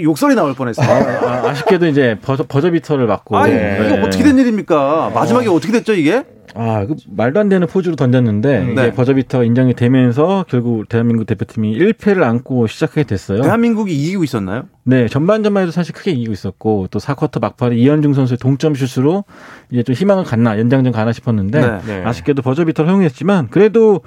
욕설이 0.00 0.34
나올 0.34 0.54
뻔했어요. 0.54 0.86
아, 0.88 1.48
아쉽게도 1.50 1.86
이제 1.86 2.18
버저, 2.22 2.44
버저 2.46 2.70
비터를 2.70 3.06
맞고. 3.06 3.36
아니 3.36 3.54
네. 3.54 3.80
이게 3.84 4.00
어떻게 4.00 4.24
된 4.24 4.38
일입니까? 4.38 5.10
마지막에 5.14 5.48
어떻게 5.48 5.72
됐죠 5.72 5.94
이게? 5.94 6.24
아, 6.54 6.86
그 6.86 6.96
말도 7.08 7.40
안 7.40 7.48
되는 7.48 7.66
포즈로 7.66 7.96
던졌는데 7.96 8.60
네. 8.60 8.72
이게 8.72 8.92
버저비터가 8.92 9.44
인정이 9.44 9.74
되면서 9.74 10.44
결국 10.48 10.88
대한민국 10.88 11.26
대표팀이 11.26 11.78
1패를 11.78 12.22
안고 12.22 12.66
시작하게 12.66 13.04
됐어요. 13.04 13.42
대한민국이 13.42 13.94
이기고 13.94 14.24
있었나요? 14.24 14.64
네, 14.84 15.08
전반전만 15.08 15.62
해도 15.62 15.72
사실 15.72 15.94
크게 15.94 16.12
이기고 16.12 16.32
있었고 16.32 16.88
또 16.90 16.98
4쿼터 16.98 17.40
막판에 17.40 17.76
이현중 17.76 18.14
선수의 18.14 18.38
동점 18.38 18.74
슛으로 18.74 19.24
이제 19.70 19.82
좀 19.82 19.94
희망을 19.94 20.24
갖나 20.24 20.58
연장전 20.58 20.92
가나 20.92 21.12
싶었는데 21.12 21.60
네. 21.60 21.78
네. 21.86 22.04
아쉽게도 22.04 22.42
버저비터를 22.42 22.88
허용했지만 22.90 23.48
그래도 23.50 24.00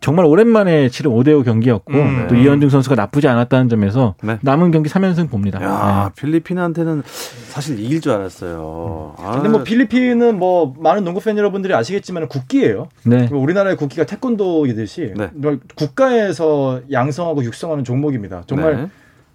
정말 0.00 0.26
오랜만에 0.26 0.88
치른 0.88 1.10
5대5 1.10 1.44
경기였고 1.44 1.92
음. 1.92 2.26
또 2.28 2.36
이현중 2.36 2.68
선수가 2.68 2.94
나쁘지 2.94 3.28
않았다는 3.28 3.68
점에서 3.68 4.14
네. 4.22 4.38
남은 4.42 4.70
경기 4.70 4.88
3연승 4.88 5.28
봅니다. 5.30 5.60
야, 5.62 6.12
필리핀한테는 6.16 7.02
사실 7.48 7.80
이길 7.80 8.00
줄 8.00 8.12
알았어요. 8.12 9.14
아, 9.18 9.32
근데 9.32 9.48
뭐 9.48 9.62
필리핀은 9.64 10.38
뭐 10.38 10.74
많은 10.78 11.02
농구 11.02 11.20
팬 11.20 11.36
여러분들이 11.36 11.74
아시겠지만 11.74 12.28
국기예요. 12.28 12.88
네. 13.04 13.22
네. 13.22 13.28
뭐 13.28 13.40
우리나라의 13.40 13.76
국기가 13.76 14.04
태권도이듯이 14.04 15.14
네. 15.16 15.30
뭐 15.34 15.56
국가에서 15.74 16.82
양성하고 16.92 17.42
육성하는 17.42 17.82
종목입니다. 17.84 18.42
정말 18.46 18.76
네. 18.76 18.88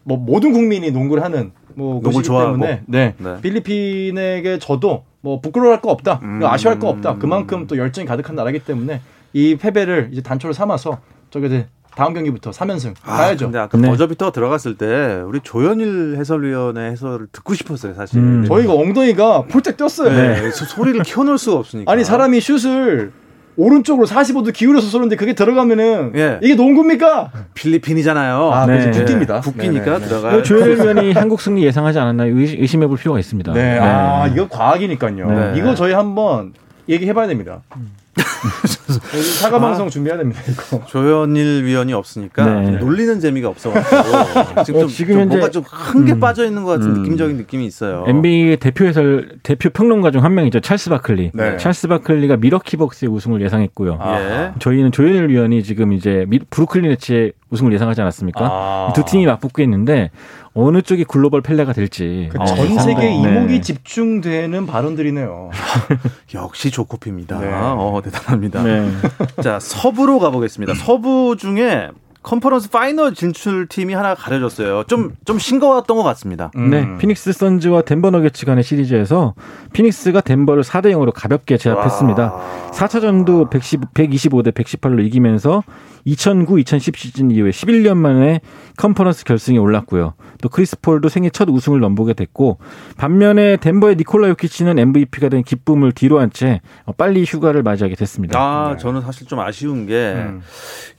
뭐 0.04 0.18
모든 0.18 0.54
국민이 0.54 0.92
농구를 0.92 1.24
하는 1.24 1.52
뭐 1.76 1.94
농구를 1.96 2.14
곳이기 2.14 2.28
좋아하고. 2.28 2.54
때문에 2.54 2.82
네. 2.86 3.14
네. 3.18 3.42
필리핀에게 3.42 4.60
저도 4.60 5.04
뭐 5.22 5.40
부끄러워할 5.42 5.82
거 5.82 5.92
없다, 5.92 6.20
음. 6.24 6.40
아쉬워할 6.44 6.80
거 6.80 6.88
없다. 6.88 7.18
그만큼 7.18 7.68
또 7.68 7.78
열정이 7.78 8.08
가득한 8.08 8.36
나라기 8.36 8.60
때문에 8.60 9.02
이 9.34 9.56
패배를 9.56 10.10
이제 10.12 10.22
단초를 10.22 10.54
삼아서 10.54 11.00
저기 11.30 11.48
이제 11.48 11.68
다음 11.96 12.14
경기부터 12.14 12.52
3연승 12.52 12.94
아, 13.04 13.18
가야죠. 13.18 13.46
근데 13.48 13.60
아까 13.60 13.78
네. 13.78 13.88
버저비터 13.90 14.32
들어갔을 14.32 14.78
때 14.78 15.22
우리 15.26 15.40
조현일 15.42 16.16
해설위원의 16.18 16.92
해설을 16.92 17.28
듣고 17.32 17.54
싶었어요, 17.54 17.94
사실. 17.94 18.20
음. 18.20 18.46
저희가 18.48 18.74
엉덩이가 18.74 19.44
폴짝 19.52 19.76
뛰었어요. 19.78 20.10
네. 20.10 20.52
소- 20.52 20.66
소리를 20.66 21.02
키워놓을 21.04 21.38
수가 21.38 21.58
없으니까. 21.60 21.92
아니 21.92 22.04
사람이 22.06 22.40
슛을 22.40 23.12
오른쪽으로 23.58 24.08
45도 24.08 24.54
기울여서 24.54 24.88
쏘는데 24.88 25.18
그게 25.18 25.34
들어가면은 25.34 26.14
예. 26.16 26.40
이게 26.42 26.56
농구입니까? 26.56 27.32
필리핀이잖아요. 27.54 28.50
아, 28.52 28.66
네. 28.66 28.80
그렇죠. 28.80 29.00
국기입니다. 29.00 29.42
국기니까 29.42 29.86
네, 29.86 29.92
네, 29.92 30.00
네. 30.00 30.08
들어가요. 30.08 30.44
조현일 30.44 30.78
위원이 30.78 31.12
한국 31.20 31.42
승리 31.42 31.64
예상하지 31.66 32.00
않았나요? 32.00 32.34
의심, 32.38 32.62
의심해 32.62 32.88
볼 32.88 32.98
필요가 32.98 33.20
있습니다. 33.20 33.52
네, 33.52 33.78
아 33.80 34.28
이거 34.28 34.48
과학이니까요. 34.48 35.30
네. 35.30 35.54
이거 35.58 35.76
저희 35.76 35.92
한번 35.92 36.54
얘기해봐야 36.88 37.28
됩니다. 37.28 37.62
여기 37.76 37.84
사과 39.40 39.60
방송 39.60 39.90
준비해야 39.90 40.18
됩니다. 40.18 40.42
이거. 40.50 40.84
조현일 40.86 41.64
위원이 41.64 41.94
없으니까 41.94 42.46
네. 42.46 42.66
좀 42.66 42.80
놀리는 42.80 43.20
재미가 43.20 43.48
없어가지고 43.50 44.64
지금 44.66 44.80
어, 44.80 44.82
좀, 44.82 44.90
지금 44.90 45.14
좀 45.14 45.22
현재- 45.22 45.38
뭔가 45.38 45.50
좀큰게 45.50 46.14
음. 46.14 46.20
빠져 46.20 46.46
있는 46.46 46.64
것 46.64 46.72
같은 46.72 46.96
음. 46.96 47.02
느낌적인 47.02 47.38
느낌이 47.38 47.66
있어요. 47.66 48.04
NBA 48.08 48.58
대표 48.58 48.86
해설 48.86 49.38
대표 49.44 49.70
평론가 49.70 50.12
중 50.12 50.22
한 50.22 50.36
명이죠. 50.36 50.60
찰스 50.60 50.90
바클리. 50.92 51.32
네. 51.34 51.58
찰스 51.58 51.88
바클리가 51.88 52.38
밀워키 52.38 52.78
벅스의 52.78 53.10
우승을 53.12 53.42
예상했고요. 53.42 53.98
예. 54.06 54.52
저희는 54.60 54.92
조현일 54.92 55.30
위원이 55.30 55.64
지금 55.64 55.94
이제 55.94 56.26
미- 56.28 56.40
브루클린 56.50 56.90
네츠의 56.92 57.34
우승을 57.50 57.74
예상하지 57.74 58.02
않았습니까? 58.02 58.40
아. 58.46 58.88
이두 58.92 59.04
팀이 59.06 59.26
맞붙고 59.26 59.62
있는데 59.64 60.12
어느 60.54 60.82
쪽이 60.82 61.06
글로벌 61.06 61.42
펠레가 61.42 61.72
될지 61.74 62.28
그 62.32 62.38
어, 62.40 62.46
전 62.46 62.78
세계 62.80 63.02
네. 63.02 63.16
이목이 63.16 63.62
집중되는 63.62 64.66
발언들이네요. 64.66 65.50
역시 66.36 66.72
조코피입니다. 66.72 67.40
네. 67.40 67.50
어, 67.54 68.02
대단합니다. 68.04 68.64
네. 68.64 68.92
자, 69.42 69.60
서부로 69.60 70.20
가보겠습니다. 70.20 70.74
서부 70.74 71.38
중에 71.38 71.90
conference 72.24 72.70
final 72.70 73.14
진출 73.14 73.68
팀이 73.68 73.94
하나 73.94 74.14
가려졌어요. 74.16 74.84
좀, 74.88 75.14
좀 75.26 75.40
싱거웠던 75.40 75.98
것 75.98 76.04
같습니다. 76.04 76.52
네, 76.56 76.88
피닉스 76.98 77.34
선즈와 77.34 77.82
덴버 77.84 78.12
너기츠 78.12 78.46
간의 78.46 78.64
시리즈에서 78.64 79.34
피닉스가 79.74 80.22
덴버를 80.22 80.64
4대 80.64 80.92
0으로 80.94 81.12
가볍게 81.14 81.58
제압했습니다. 81.58 82.34
와. 82.34 82.70
4차전도 82.72 83.50
110, 83.50 83.94
125대 83.94 84.54
118로 84.54 85.04
이기면서 85.06 85.64
2009-2010 86.08 86.96
시즌 86.96 87.30
이후에 87.30 87.52
11년 87.52 87.96
만에 87.98 88.42
컨퍼런스 88.78 89.24
결승에 89.24 89.60
올랐고요. 89.60 90.14
또 90.42 90.50
크리스 90.50 90.80
폴도 90.80 91.10
생애 91.10 91.30
첫 91.30 91.48
우승을 91.48 91.80
넘보게 91.80 92.14
됐고 92.14 92.58
반면에 92.98 93.58
덴버의 93.58 93.98
니콜라 93.98 94.30
요키치는 94.30 94.80
MVP가 94.80 95.30
된 95.30 95.44
기쁨을 95.44 95.92
뒤로 95.92 96.20
한 96.20 96.32
채 96.32 96.62
빨리 96.98 97.26
휴가를 97.26 97.62
맞이하게 97.62 97.96
됐습니다. 97.96 98.40
아, 98.40 98.78
저는 98.78 99.02
사실 99.02 99.28
좀 99.28 99.42
아쉬운 99.42 99.86
게 99.86 100.14
음. 100.16 100.42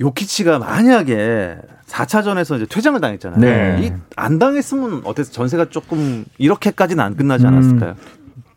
요키치가 0.01 0.59
만약에 0.59 1.12
4차전에서 1.87 2.57
이제 2.57 2.67
퇴장을 2.67 3.01
당했잖아요. 3.01 3.41
네. 3.41 3.93
이안 4.17 4.39
당했으면 4.39 5.03
어땠어? 5.05 5.31
전세가 5.33 5.69
조금 5.71 6.25
이렇게까지는 6.39 7.03
안 7.03 7.17
끝나지 7.17 7.47
않았을까요? 7.47 7.95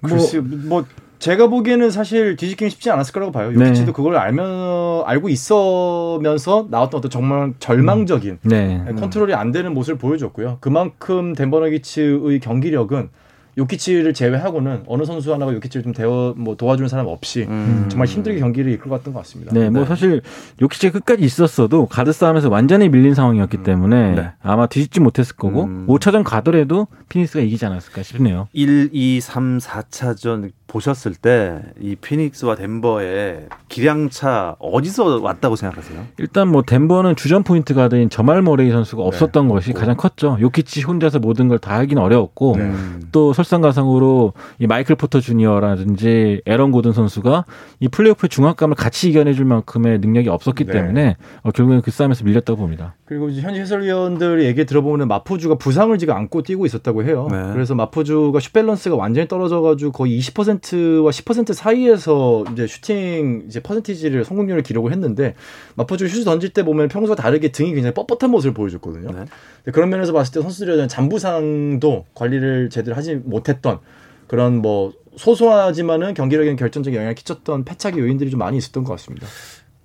글쎄, 0.04 0.40
뭐 0.40 0.86
제가 1.20 1.48
보기에는 1.48 1.92
사실 1.92 2.36
뒤집기는 2.36 2.70
쉽지 2.70 2.92
않았을 2.92 3.14
거라고 3.14 3.32
봐요. 3.32 3.52
네. 3.52 3.66
요키치도 3.70 3.94
그걸 3.94 4.18
알면 4.18 5.04
알고 5.06 5.30
있으면서 5.30 6.68
나왔던 6.70 6.98
어떤 7.00 7.10
정말 7.10 7.54
절망적인 7.60 8.40
네. 8.44 8.86
컨트롤이 9.00 9.34
안 9.34 9.52
되는 9.52 9.74
모습을 9.74 9.98
보여줬고요. 9.98 10.58
그만큼 10.60 11.34
덴버 11.34 11.62
너기츠의 11.62 12.40
경기력은 12.42 13.10
요키치를 13.58 14.14
제외하고는 14.14 14.84
어느 14.88 15.06
선수 15.06 15.34
하나가 15.34 15.54
요키치를 15.54 15.84
좀 15.84 15.94
대어 15.94 16.34
뭐 16.38 16.56
도와주는 16.56 16.88
사람 16.90 17.08
없이 17.08 17.46
음. 17.50 17.86
정말 17.90 18.08
힘들게 18.08 18.40
경기를 18.40 18.72
이끌고 18.74 18.90
갔던 18.90 19.14
것 19.14 19.20
같습니다. 19.22 19.54
네, 19.54 19.70
뭐 19.70 19.82
네. 19.84 19.88
사실 19.88 20.22
요키치가 20.62 20.92
끝까지 21.00 21.24
있었어도 21.24 21.86
가드 21.86 22.12
싸움에서 22.12 22.50
완전히 22.50 22.90
밀린 22.90 23.14
상황이었기 23.14 23.64
때문에 23.64 24.12
네. 24.16 24.32
아마 24.42 24.68
뒤집지 24.68 25.00
못했을 25.00 25.36
거고 25.36 25.64
음. 25.66 25.86
5차전 25.88 26.24
가더라도 26.24 26.88
피닉스가 27.10 27.42
이기지 27.44 27.66
않았을까 27.66 28.04
싶네요. 28.04 28.48
1, 28.54 28.90
2, 28.92 29.22
3, 29.22 29.60
4차전 29.60 30.52
보셨을 30.68 31.14
때 31.14 31.60
이 31.80 31.96
피닉스와 31.96 32.56
덴버의 32.56 33.48
기량차 33.70 34.56
어디서 34.60 35.20
왔다고 35.22 35.56
생각하세요? 35.56 36.06
일단 36.18 36.48
뭐 36.50 36.64
덴버는 36.64 37.16
주전 37.16 37.44
포인트 37.44 37.74
가드인 37.74 38.10
저말 38.10 38.42
모레이 38.42 38.72
선수가 38.72 39.02
없었던 39.04 39.48
것이 39.48 39.74
가장 39.74 39.96
컸죠. 39.96 40.38
요키치 40.42 40.82
혼자서 40.82 41.20
모든 41.20 41.48
걸 41.48 41.56
다 41.60 41.76
하기는 41.78 42.02
어려웠고 42.04 42.56
네. 42.58 42.74
또 43.14 43.32
설상가상으로 43.46 44.34
이 44.60 44.68
마이클 44.68 44.96
포터 44.96 45.20
주니어라든지 45.20 46.42
에런 46.46 46.72
고든 46.72 46.92
선수가 46.92 47.46
이 47.80 47.88
플레이오프의 47.88 48.30
중압감을 48.30 48.76
같이 48.76 49.10
이겨내줄 49.10 49.46
만큼의 49.46 50.00
능력이 50.00 50.30
없었기 50.30 50.66
네. 50.66 50.74
때문에 50.74 51.18
어, 51.44 51.52
결국엔 51.52 51.82
그 51.82 51.92
싸움에서 51.92 52.26
밀렸다고 52.26 52.58
봅니다. 52.58 52.96
그리고 53.06 53.30
이제 53.30 53.42
현지 53.42 53.60
해설위원들 53.60 54.44
얘기 54.44 54.66
들어보면 54.66 55.08
마포주가 55.08 55.56
부상을 55.56 55.96
지금 55.98 56.16
안고 56.16 56.42
뛰고 56.42 56.66
있었다고 56.66 57.04
해요. 57.04 57.28
네. 57.32 57.38
그래서 57.54 57.76
마포주가 57.76 58.40
슛 58.40 58.52
밸런스가 58.52 58.96
완전히 58.96 59.28
떨어져가지고 59.28 59.92
거의 59.92 60.20
20%와 60.20 61.12
10% 61.12 61.54
사이에서 61.54 62.44
이제 62.52 62.68
슈팅 62.68 63.44
이제 63.48 63.60
퍼센티지를 63.62 64.26
성공률을 64.26 64.64
기록을 64.64 64.92
했는데 64.92 65.36
마포주 65.76 66.08
슛 66.08 66.24
던질 66.24 66.50
때 66.50 66.64
보면 66.64 66.88
평소와 66.88 67.16
다르게 67.16 67.50
등이 67.50 67.74
굉장히 67.74 67.94
뻣뻣한 67.94 68.30
모습을 68.30 68.54
보여줬거든요. 68.54 69.10
네. 69.12 69.72
그런 69.72 69.90
면에서 69.90 70.14
봤을 70.14 70.34
때 70.34 70.42
선수들에 70.42 70.76
대한 70.76 70.88
잔부상도 70.88 72.06
관리를 72.14 72.70
제대로 72.70 72.96
하지 72.96 73.16
못 73.16 73.35
했던 73.48 73.80
그런 74.28 74.62
뭐 74.62 74.94
소소하지만은 75.18 76.14
경기력에는 76.14 76.56
결정적인 76.58 76.98
영향을 76.98 77.16
끼쳤던 77.16 77.64
패착의 77.64 78.00
요인들이 78.00 78.30
좀 78.30 78.40
많이 78.40 78.58
있었던 78.58 78.84
것 78.84 78.92
같습니다. 78.94 79.28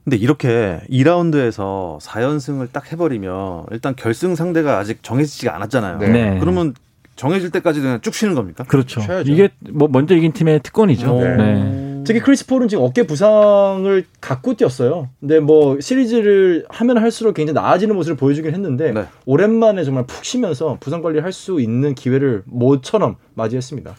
근데 0.05 0.17
이렇게 0.17 0.81
2라운드에서 0.91 2.01
4연승을 2.01 2.73
딱 2.73 2.91
해버리면 2.91 3.67
일단 3.71 3.95
결승 3.95 4.35
상대가 4.35 4.79
아직 4.79 5.03
정해지지가 5.03 5.55
않았잖아요. 5.55 5.99
네. 5.99 6.09
네. 6.09 6.39
그러면 6.41 6.75
정해질 7.17 7.51
때까지 7.51 7.81
그냥 7.81 8.01
쭉 8.01 8.15
쉬는 8.15 8.35
겁니까? 8.35 8.65
그렇죠. 8.65 9.01
쉬어야죠. 9.03 9.31
이게 9.31 9.51
뭐 9.71 9.89
먼저 9.89 10.15
이긴 10.15 10.33
팀의 10.33 10.61
특권이죠. 10.63 11.21
네. 11.21 11.37
네. 11.37 11.90
특히 12.05 12.21
크리스 12.21 12.47
폴은 12.47 12.69
지금 12.69 12.85
어깨 12.85 13.07
부상을 13.07 14.05
갖고 14.21 14.55
뛰었어요. 14.55 15.09
근데 15.21 15.41
뭐 15.41 15.79
시리즈를 15.81 16.65
하면 16.69 16.99
할수록 16.99 17.35
굉장히 17.35 17.55
나아지는 17.55 17.95
모습을 17.95 18.17
보여주긴 18.17 18.53
했는데 18.55 18.93
네. 18.93 19.07
오랜만에 19.27 19.85
정말 19.85 20.07
푹 20.07 20.25
쉬면서 20.25 20.79
부상 20.81 21.03
관리를 21.03 21.25
할수 21.25 21.61
있는 21.61 21.95
기회를 21.95 22.43
모처럼 22.47 23.17
맞이했습니다. 23.35 23.95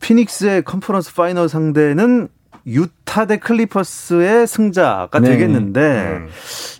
피닉스의 0.00 0.62
conference 0.64 1.14
final 1.14 1.48
상대는 1.48 2.28
유타 2.66 3.26
대 3.26 3.38
클리퍼스의 3.38 4.46
승자가 4.46 5.18
네. 5.20 5.28
되겠는데 5.30 5.80
음. 5.80 6.28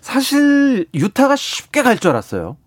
사실 0.01 0.87
유타가 0.93 1.35
쉽게 1.35 1.83
갈 1.83 1.97
줄 1.97 2.11
알았어요. 2.11 2.57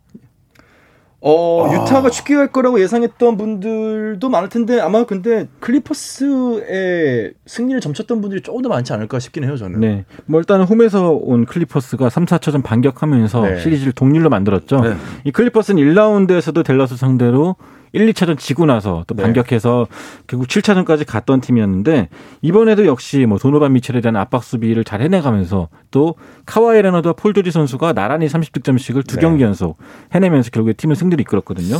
어, 1.28 1.66
아. 1.66 1.75
유타가 1.75 2.09
쉽게 2.09 2.37
갈 2.37 2.52
거라고 2.52 2.80
예상했던 2.80 3.37
분들도 3.37 4.28
많을 4.28 4.49
텐데 4.49 4.78
아마 4.80 5.04
근데 5.04 5.49
클리퍼스의 5.59 7.33
승리를 7.47 7.80
점쳤던 7.80 8.21
분들이 8.21 8.42
조금 8.42 8.62
더 8.62 8.68
많지 8.68 8.92
않을까 8.92 9.18
싶긴 9.18 9.42
해요, 9.42 9.56
저는. 9.56 9.80
네. 9.80 10.04
뭐 10.26 10.38
일단은 10.38 10.66
홈에서 10.66 11.11
온 11.11 11.45
클리퍼스가 11.45 12.11
3, 12.11 12.26
4차전 12.26 12.62
반격하면서 12.62 13.42
네. 13.42 13.59
시리즈를 13.59 13.92
동률로 13.92 14.30
만들었죠. 14.30 14.80
네. 14.80 14.95
이 15.25 15.33
클리퍼스는 15.33 15.83
1라운드에서도 15.83 16.64
댈러스 16.64 16.97
상대로 16.97 17.56
1, 17.93 18.12
2차전 18.12 18.38
지고 18.38 18.66
나서 18.66 19.05
또 19.07 19.14
네. 19.14 19.23
반격해서 19.23 19.87
결국 20.26 20.49
7차전까지 20.49 21.07
갔던 21.07 21.40
팀이었는데 21.40 22.09
이번에도 22.43 22.87
역시 22.87 23.26
뭐 23.26 23.38
도노반 23.38 23.73
미첼에 23.73 24.00
대한 24.00 24.16
압박 24.16 24.45
수비를 24.45 24.85
잘 24.85 25.02
해내가면서 25.02 25.69
또 25.90 26.14
카와이 26.45 26.83
레너드와 26.83 27.14
폴 27.14 27.35
조지 27.35 27.50
선수가 27.50 27.93
나란히 27.93 28.26
30득점씩을 28.26 29.07
두 29.07 29.16
네. 29.16 29.21
경기 29.21 29.43
연속 29.43 29.78
해내면서 30.12 30.50
결국에 30.50 30.73
팀을 30.75 30.97
승리로 30.97 31.21
이끌었거든요. 31.23 31.76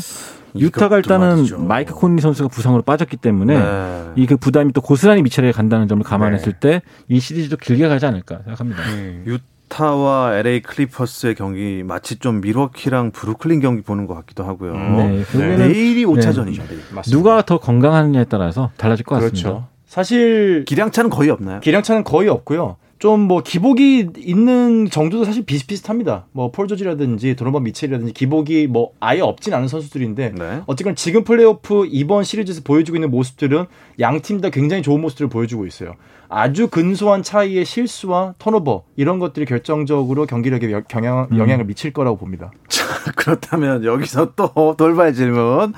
유타가 0.59 0.97
일단은 0.97 1.37
말이죠. 1.37 1.59
마이크 1.59 1.95
콘리 1.95 2.23
선수가 2.23 2.49
부상으로 2.49 2.83
빠졌기 2.83 3.17
때문에 3.19 3.59
네. 3.59 4.05
이그 4.17 4.37
부담이 4.39 4.73
또 4.73 4.81
고스란히 4.81 5.23
미첼에 5.23 5.53
간다는 5.53 5.89
점을 5.89 6.03
감안했을 6.03 6.55
네. 6.61 6.81
때이 7.09 7.21
시리즈도 7.21 7.57
길게 7.57 7.89
가지 7.89 8.07
않을까 8.07 8.39
생각합니다. 8.45 8.83
음. 8.91 9.39
유타와 9.67 10.39
LA 10.39 10.63
클리퍼스의 10.63 11.35
경기 11.35 11.83
마치 11.85 12.17
좀 12.19 12.41
밀워키랑 12.41 13.11
브루클린 13.11 13.61
경기 13.61 13.83
보는 13.83 14.07
것 14.07 14.15
같기도 14.15 14.45
하고요. 14.45 14.73
네, 14.73 15.25
결국에는 15.31 15.59
내일이 15.59 16.05
5차전이죠. 16.05 16.63
맞습니다. 16.93 17.03
누가 17.11 17.43
더 17.43 17.59
건강하느냐에 17.59 18.25
따라서 18.25 18.71
달라질 18.77 19.05
것 19.05 19.17
같습니다. 19.17 19.49
그렇죠. 19.49 19.69
사실 19.87 20.65
기량차는 20.67 21.11
거의 21.11 21.31
없나요? 21.31 21.61
기량차는 21.61 22.05
거의 22.05 22.29
없고요. 22.29 22.77
좀 22.99 23.27
뭐 23.27 23.43
기복이 23.43 24.09
있는 24.17 24.89
정도도 24.89 25.25
사실 25.25 25.45
비슷비슷합니다. 25.45 26.27
뭐 26.33 26.51
폴 26.51 26.67
조지라든지 26.69 27.37
도노반 27.37 27.63
미첼이라든지 27.65 28.13
기복이 28.15 28.69
뭐 28.69 28.93
아예 29.01 29.21
없진 29.21 29.53
않은 29.53 29.69
선수들인데 29.69 30.33
네. 30.39 30.61
어쨌건 30.67 30.95
지금 30.97 31.23
플레이오프 31.25 31.87
이번 31.91 32.25
시리즈에서 32.25 32.63
보여주고 32.65 32.97
있는 32.97 33.11
모습들은 33.11 33.67
양 34.01 34.21
팀 34.23 34.41
다 34.41 34.49
굉장히 34.51 34.83
좋은 34.83 35.01
모습들을 35.03 35.29
보여주고 35.29 35.67
있어요. 35.67 35.95
아주 36.29 36.69
근소한 36.69 37.23
차이의 37.23 37.65
실수와 37.65 38.35
턴오버 38.39 38.85
이런 38.97 39.19
것들이 39.19 39.45
결정적으로 39.47 40.27
경기력에 40.27 40.73
여- 40.73 40.81
경향, 40.83 41.29
영향을 41.37 41.67
미칠 41.67 41.93
거라고 41.93 42.17
봅니다. 42.17 42.51
자, 42.69 42.85
그렇다면 43.15 43.85
여기서 43.85 44.33
또 44.35 44.75
돌발 44.77 45.13
질문. 45.15 45.73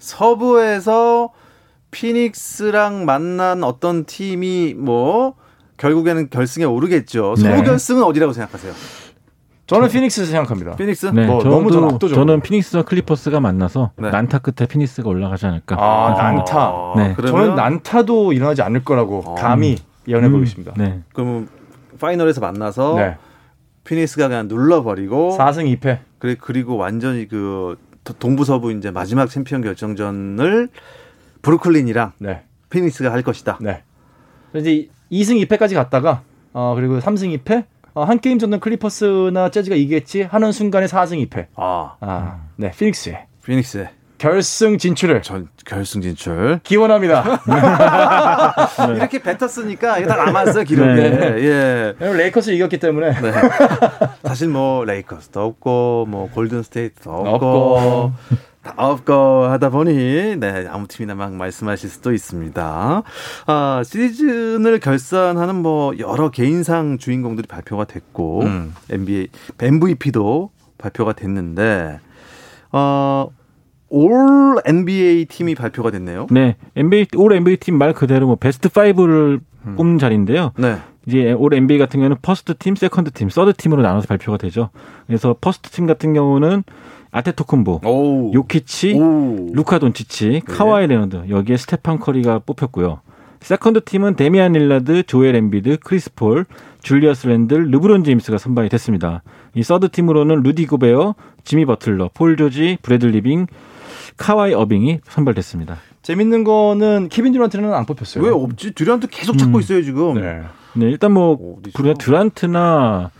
서부에서 0.00 1.30
피닉스랑 1.90 3.04
만난 3.06 3.62
어떤 3.64 4.04
팀이 4.04 4.74
뭐 4.76 5.34
결국에는 5.76 6.30
결승에 6.30 6.64
오르겠죠. 6.64 7.36
서부 7.36 7.48
네. 7.48 7.62
결승은 7.62 8.02
어디라고 8.04 8.32
생각하세요? 8.32 8.72
저는 9.66 9.88
피닉스라 9.88 10.30
생각합니다. 10.30 10.76
피닉스? 10.76 11.06
네, 11.06 11.26
뭐 11.26 11.42
저도, 11.42 11.56
너무 11.56 11.72
저는 11.72 11.88
압도적으로. 11.94 12.26
저는 12.26 12.42
피닉스와 12.42 12.82
클리퍼스가 12.82 13.40
만나서 13.40 13.92
네. 13.96 14.10
난타 14.10 14.38
끝에 14.40 14.68
피닉스가 14.68 15.08
올라가지 15.08 15.46
않을까. 15.46 15.76
아, 15.78 16.14
난타. 16.22 16.58
아, 16.60 16.94
네. 16.96 17.14
그러면 17.16 17.40
저는 17.40 17.54
난타도 17.56 18.34
일어나지 18.34 18.60
않을 18.62 18.84
거라고 18.84 19.22
어. 19.24 19.34
감히 19.34 19.78
예언해 20.06 20.28
보겠습니다. 20.28 20.74
네. 20.76 21.00
그러면 21.14 21.48
final에서 21.98 22.42
만나서 22.42 22.94
네. 22.96 23.16
피닉스가 23.84 24.28
그냥 24.28 24.48
눌러버리고 24.48 25.36
4승 25.38 25.78
2패. 25.78 26.00
그래 26.18 26.36
그리고 26.38 26.76
완전히 26.76 27.26
그 27.26 27.78
동부서부 28.18 28.70
이제 28.72 28.90
마지막 28.90 29.30
챔피언 29.30 29.62
결정전을 29.62 30.68
브루클린이랑 31.40 32.12
네. 32.18 32.42
피닉스가 32.68 33.10
할 33.10 33.22
것이다. 33.22 33.58
네. 33.62 33.82
이제 34.54 34.88
2승 35.12 35.44
2패까지 35.46 35.74
갔다가 35.74 36.22
어 36.52 36.74
그리고 36.76 36.98
3승 36.98 37.36
2패 37.38 37.64
어, 37.94 38.02
한 38.02 38.18
게임 38.20 38.38
정도는 38.38 38.60
클리퍼스나 38.60 39.50
재즈가 39.50 39.76
이기겠지 39.76 40.22
하는 40.22 40.50
순간에 40.50 40.86
4승 40.86 41.24
2패. 41.28 41.46
아 41.54 41.94
아, 42.00 42.40
네. 42.56 42.70
피닉스의 42.72 43.26
피닉스의 43.44 43.88
결승 44.18 44.78
진출을 44.78 45.22
전 45.22 45.48
결승 45.66 46.00
진출. 46.00 46.58
기원합니다. 46.62 47.42
이렇게 48.96 49.20
뱉었으니까 49.20 49.98
이게 49.98 50.06
다 50.06 50.16
남았어요 50.16 50.64
기록에. 50.64 51.10
네. 51.10 51.44
예. 51.44 51.94
레이커스 52.00 52.50
이겼기 52.50 52.78
때문에 52.78 53.20
네. 53.20 53.32
사실 54.24 54.48
뭐 54.48 54.84
레이커스도 54.84 55.44
없고 55.44 56.06
뭐 56.08 56.30
골든 56.30 56.62
스테이트도 56.62 57.10
없고, 57.10 57.46
없고. 57.46 58.12
다 58.64 58.74
없고 58.76 59.44
하다 59.44 59.68
보니 59.70 60.36
네 60.40 60.66
아무 60.68 60.88
팀이나 60.88 61.14
막 61.14 61.32
말씀하실 61.32 61.88
수도 61.90 62.12
있습니다. 62.12 63.02
아 63.46 63.82
시즌을 63.84 64.80
결산하는 64.80 65.56
뭐 65.56 65.96
여러 65.98 66.30
개인상 66.30 66.98
주인공들이 66.98 67.46
발표가 67.46 67.84
됐고 67.84 68.42
음. 68.42 68.74
NBA 68.90 69.28
MVP도 69.60 70.50
발표가 70.78 71.12
됐는데 71.12 72.00
어 72.72 73.28
올 73.96 74.56
NBA 74.64 75.26
팀이 75.26 75.54
발표가 75.54 75.92
됐네요. 75.92 76.26
네. 76.32 76.56
NBA 76.74 77.06
all 77.16 77.32
NBA 77.32 77.58
team 77.58 77.76
말 77.76 77.92
그대로 77.92 78.26
뭐 78.26 78.34
베스트 78.34 78.68
5를 78.68 79.40
음. 79.66 79.76
꼽는 79.76 79.98
자리인데요. 79.98 80.50
네. 80.58 80.78
이제 81.06 81.30
all 81.32 81.54
NBA 81.54 81.78
같은 81.78 82.00
경우는 82.00 82.16
first 82.20 82.54
team, 82.58 82.74
second 82.74 83.12
team, 83.12 83.28
third 83.28 83.52
team으로 83.52 83.82
나눠서 83.82 84.08
발표가 84.08 84.36
되죠. 84.36 84.70
그래서 85.06 85.36
first 85.40 85.70
team 85.70 85.86
같은 85.86 86.12
경우는 86.12 86.64
아테토쿤보, 87.14 87.80
오. 87.84 88.32
요키치, 88.34 88.94
오. 88.94 89.50
루카 89.52 89.78
돈치치, 89.78 90.42
카와이 90.46 90.88
레너드 90.88 91.22
여기에 91.28 91.56
스테판 91.56 92.00
커리가 92.00 92.40
뽑혔고요. 92.40 93.00
second 93.40 93.84
team은 93.84 94.16
데미안 94.16 94.52
릴라드, 94.52 95.04
조엘 95.04 95.36
엠비드, 95.36 95.78
크리스 95.84 96.12
폴, 96.14 96.44
줄리어스 96.82 97.28
랜들, 97.28 97.70
르브론 97.70 98.02
제임스가 98.02 98.38
선발이 98.38 98.68
됐습니다. 98.70 99.22
이 99.54 99.62
third 99.62 99.90
team으로는 99.90 100.42
루디 100.42 100.66
고베어, 100.66 101.14
지미 101.44 101.64
버틀러, 101.66 102.10
폴 102.14 102.36
조지, 102.36 102.78
브래들 102.82 103.10
리빙, 103.10 103.46
카와이 104.16 104.52
어빙이 104.52 105.00
선발됐습니다. 105.04 105.76
재밌는 106.02 106.42
거는 106.42 107.10
케빈 107.10 107.32
듀란트는 107.32 107.72
안 107.72 107.86
뽑혔어요. 107.86 108.24
왜 108.24 108.30
없지? 108.30 108.72
듀란트 108.72 109.06
계속 109.08 109.38
찾고 109.38 109.58
음. 109.58 109.60
있어요 109.60 109.82
지금. 109.82 110.14
네. 110.14 110.42
네, 110.74 110.86
일단 110.86 111.12
뭐? 111.12 111.38
그래 111.74 111.94
듀란트나 111.96 113.10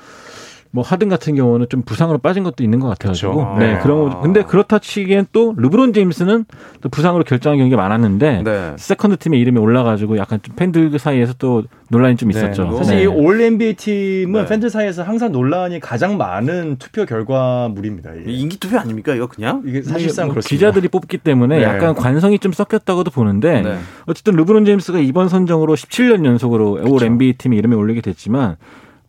뭐 0.74 0.82
하든 0.82 1.08
같은 1.08 1.36
경우는 1.36 1.68
좀 1.68 1.82
부상으로 1.82 2.18
빠진 2.18 2.42
것도 2.42 2.64
있는 2.64 2.80
것 2.80 2.88
같아가지고 2.88 3.34
그렇죠. 3.34 3.58
네 3.60 3.74
아. 3.74 3.78
그런 3.78 4.10
거 4.10 4.20
근데 4.20 4.42
그렇다 4.42 4.80
치기엔 4.80 5.26
또 5.30 5.54
르브론 5.56 5.92
제임스는 5.92 6.46
또 6.80 6.88
부상으로 6.88 7.22
결장한 7.22 7.58
경기가 7.58 7.80
많았는데 7.80 8.42
네. 8.42 8.72
second 8.76 9.18
team에 9.18 9.38
이름이 9.38 9.60
올라가지고 9.60 10.18
약간 10.18 10.40
좀 10.42 10.56
팬들 10.56 10.98
사이에서 10.98 11.34
또 11.38 11.62
논란이 11.90 12.16
좀 12.16 12.28
있었죠. 12.30 12.64
네. 12.64 12.76
사실 12.76 12.96
네. 12.96 13.02
이올 13.04 13.40
NBA 13.40 13.74
팀은 13.74 14.32
네. 14.42 14.46
팬들 14.46 14.68
사이에서 14.68 15.04
항상 15.04 15.30
논란이 15.30 15.78
가장 15.78 16.16
많은 16.16 16.78
투표 16.80 17.06
결과물입니다. 17.06 18.14
이게, 18.14 18.32
인기 18.32 18.58
투표 18.58 18.76
아닙니까 18.76 19.14
이거 19.14 19.28
그냥? 19.28 19.62
이게 19.64 19.80
사실상 19.80 20.26
뭐. 20.26 20.38
기자들이 20.44 20.88
뽑기 20.88 21.18
때문에 21.18 21.58
네. 21.58 21.62
약간 21.62 21.94
관성이 21.94 22.40
좀 22.40 22.52
섞였다고도 22.52 23.12
보는데 23.12 23.62
네. 23.62 23.78
어쨌든 24.06 24.34
르브론 24.34 24.64
제임스가 24.64 24.98
이번 24.98 25.28
선정으로 25.28 25.76
17년 25.76 26.24
연속으로 26.24 26.80
올 26.84 27.00
NBA 27.00 27.34
팀에 27.34 27.56
이름이 27.58 27.76
올리게 27.76 28.00
됐지만 28.00 28.56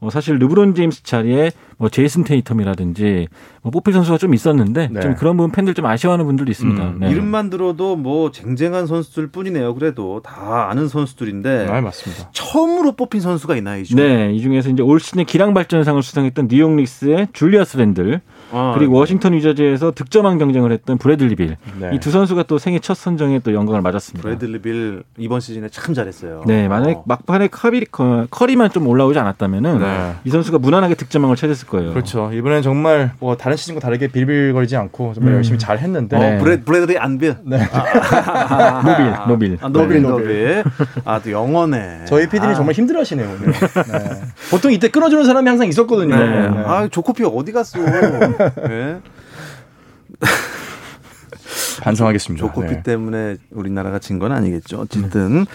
어, 0.01 0.09
사실 0.09 0.37
르브론 0.37 0.75
제임스 0.75 1.03
자리에 1.03 1.51
뭐 1.77 1.89
제이슨 1.89 2.23
테이텀이라든지 2.23 3.27
뭐 3.61 3.71
뽑힐 3.71 3.93
선수가 3.93 4.17
좀 4.17 4.33
있었는데 4.33 4.89
네. 4.91 4.99
좀 4.99 5.15
그런 5.15 5.37
부분 5.37 5.51
팬들 5.51 5.73
좀 5.73 5.85
아쉬워하는 5.85 6.25
분들도 6.25 6.51
있습니다. 6.51 6.83
음, 6.83 6.97
네. 6.99 7.09
이름만 7.09 7.49
들어도 7.49 7.95
뭐 7.95 8.31
쟁쟁한 8.31 8.87
선수들 8.87 9.27
뿐이네요. 9.27 9.73
그래도 9.73 10.21
다 10.21 10.69
아는 10.69 10.87
선수들인데 10.87 11.67
아, 11.69 11.81
맞습니다. 11.81 12.29
처음으로 12.33 12.91
뽑힌 12.93 13.21
선수가 13.21 13.55
있나요? 13.57 13.81
이 13.81 13.85
중에? 13.85 14.01
네, 14.01 14.33
이 14.33 14.41
중에서 14.41 14.69
이제 14.69 14.83
올 14.83 14.99
시즌 14.99 15.25
기량 15.25 15.53
발전상을 15.53 16.01
수상했던 16.03 16.49
뉴욕 16.49 16.71
닉스의 16.71 17.29
줄리어스 17.33 17.77
랜들, 17.77 18.21
아, 18.51 18.73
그리고 18.77 18.95
워싱턴 18.97 19.33
위저즈에서 19.33 19.91
득점왕 19.91 20.37
경쟁을 20.37 20.71
했던 20.71 20.97
브래들리 20.97 21.35
빌. 21.35 21.57
네. 21.79 21.91
이 21.93 21.99
두 21.99 22.11
선수가 22.11 22.43
또 22.43 22.57
생애 22.57 22.79
첫 22.79 22.95
선정에 22.95 23.39
또 23.39 23.53
영광을 23.53 23.81
맞았습니다. 23.81 24.21
브래들리 24.21 24.61
빌 24.61 25.03
이번 25.17 25.39
시즌에 25.39 25.67
참 25.69 25.93
잘했어요. 25.93 26.43
네, 26.45 26.67
만약에 26.67 26.93
어. 26.93 27.03
막판에 27.05 27.47
커리, 27.47 27.85
커- 27.85 28.27
커리만 28.29 28.69
좀 28.71 28.87
올라오지 28.87 29.17
않았다면은 29.19 29.79
네. 29.79 30.13
이 30.23 30.29
선수가 30.29 30.59
무난하게 30.59 30.95
득점왕을 30.95 31.35
찾았을 31.35 31.67
거예요. 31.67 31.91
그렇죠. 31.91 32.31
이번엔 32.33 32.61
정말 32.61 33.11
뭐 33.19 33.35
다른 33.35 33.57
시즌과 33.57 33.79
다르게 33.81 34.07
빌빌거리지 34.07 34.75
않고 34.77 35.13
정말 35.15 35.33
음. 35.33 35.37
열심히 35.37 35.57
잘 35.59 35.79
했는데 35.79 36.17
네. 36.17 36.37
어, 36.37 36.43
브래, 36.43 36.61
브래들리 36.61 36.97
안빌. 36.97 37.35
네. 37.43 37.59
노빌, 38.85 39.13
노빌. 39.27 39.57
아, 39.61 39.67
노빌, 39.69 40.01
네. 40.01 40.07
노빌. 40.09 40.63
아, 41.03 41.19
또 41.19 41.31
영어네. 41.31 42.05
저희 42.05 42.27
PD님 42.27 42.51
아, 42.51 42.53
정말 42.53 42.73
힘들어 42.75 42.99
하시네요 43.01 43.27
오늘. 43.27 43.51
네. 43.53 44.21
보통 44.51 44.71
이때 44.71 44.87
끊어주는 44.89 45.23
사람이 45.25 45.47
항상 45.47 45.67
있었거든요. 45.67 46.15
네. 46.15 46.49
네. 46.49 46.63
아, 46.65 46.87
조코피 46.87 47.23
어디 47.25 47.51
갔어? 47.51 47.79
네. 48.67 49.01
반성하겠습니다. 51.81 52.45
조코피 52.47 52.67
네. 52.67 52.83
때문에 52.83 53.37
우리나라가 53.51 53.99
진 53.99 54.15
건 54.19 54.31
아니겠죠. 54.31 54.79
어쨌든 54.79 55.45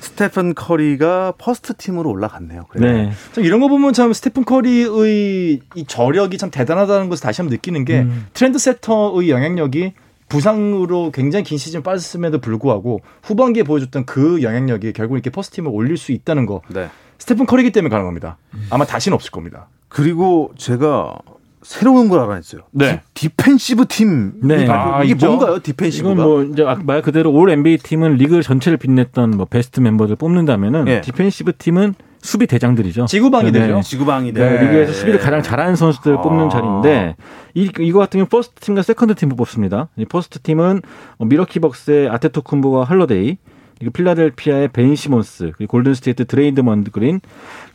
스테픈 0.00 0.54
커리가 0.54 1.34
first 1.38 1.74
team으로 1.76 2.10
올라갔네요. 2.10 2.66
그래요. 2.68 2.92
네. 2.92 3.12
참 3.32 3.44
이런 3.44 3.60
거 3.60 3.68
보면 3.68 3.92
참 3.92 4.12
스테픈 4.12 4.44
커리의 4.44 5.60
이 5.76 5.84
저력이 5.86 6.36
참 6.36 6.50
대단하다는 6.50 7.08
것을 7.08 7.22
다시 7.22 7.40
한번 7.40 7.52
느끼는 7.54 7.84
게 7.84 8.00
음. 8.00 8.26
trendsetter의 8.34 9.30
영향력이 9.30 9.92
부상으로 10.28 11.12
굉장히 11.12 11.44
긴 11.44 11.56
시즌 11.58 11.82
빠졌음에도 11.82 12.40
불구하고 12.40 13.00
후반기에 13.22 13.62
보여줬던 13.62 14.04
그 14.04 14.42
영향력이 14.42 14.92
결국 14.92 15.14
이렇게 15.14 15.30
first 15.30 15.56
team을 15.56 15.70
올릴 15.72 15.96
수 15.96 16.10
있다는 16.12 16.44
거 16.44 16.60
네. 16.68 16.90
스테픈 17.18 17.46
커리기 17.46 17.70
때문에 17.72 17.88
가능합니다. 17.90 18.36
아마 18.70 18.84
다시는 18.84 19.14
없을 19.14 19.30
겁니다. 19.30 19.68
그리고 19.88 20.52
제가 20.58 21.16
새로운 21.62 22.08
걸 22.08 22.20
알아냈어요. 22.20 22.62
네. 22.70 23.00
디, 23.14 23.28
defensive 23.28 23.86
team. 23.86 24.32
네. 24.42 24.62
이게, 24.62 24.72
아, 24.72 25.02
이게 25.02 25.12
있죠? 25.14 25.26
뭔가요? 25.26 25.60
defensive가? 25.60 26.12
이건 26.12 26.24
뭐 26.24 26.42
이제 26.44 26.62
아까 26.62 26.82
말 26.84 27.02
그대로 27.02 27.32
올 27.32 27.50
NBA 27.50 27.78
팀은 27.78 28.14
리그 28.14 28.42
전체를 28.42 28.78
빛냈던 28.78 29.30
뭐 29.32 29.46
베스트 29.46 29.80
멤버들 29.80 30.16
뽑는다면은 30.16 30.88
예. 30.88 31.00
defensive 31.00 31.56
team은 31.56 31.94
수비 32.20 32.46
대장들이죠. 32.46 33.06
지구방위 33.06 33.52
네. 33.52 33.60
대죠. 33.60 33.80
지구방위 33.82 34.32
네, 34.32 34.40
대. 34.40 34.64
리그에서 34.64 34.92
수비를 34.92 35.20
가장 35.20 35.42
잘하는 35.42 35.76
선수들을 35.76 36.18
아. 36.18 36.20
뽑는 36.20 36.50
자리인데 36.50 37.16
이 37.54 37.70
이거 37.78 37.98
같은 38.00 38.18
경우 38.18 38.28
first 38.28 38.60
team과 38.60 38.82
second 38.82 39.14
team을 39.14 39.36
뽑습니다. 39.36 39.88
이 39.96 40.04
first 40.04 40.40
team은 40.40 40.82
어, 41.18 41.24
밀워키 41.24 41.60
벅스의 41.60 42.08
아테토쿤보와 42.10 42.84
할러데이, 42.84 43.38
그리고 43.78 43.92
필라델피아의 43.92 44.68
벤 44.68 44.94
시몬스, 44.94 45.52
그리고 45.56 45.70
골든 45.72 45.94
스테이트 45.94 46.26
드레이먼드 46.26 46.90
그린, 46.90 47.20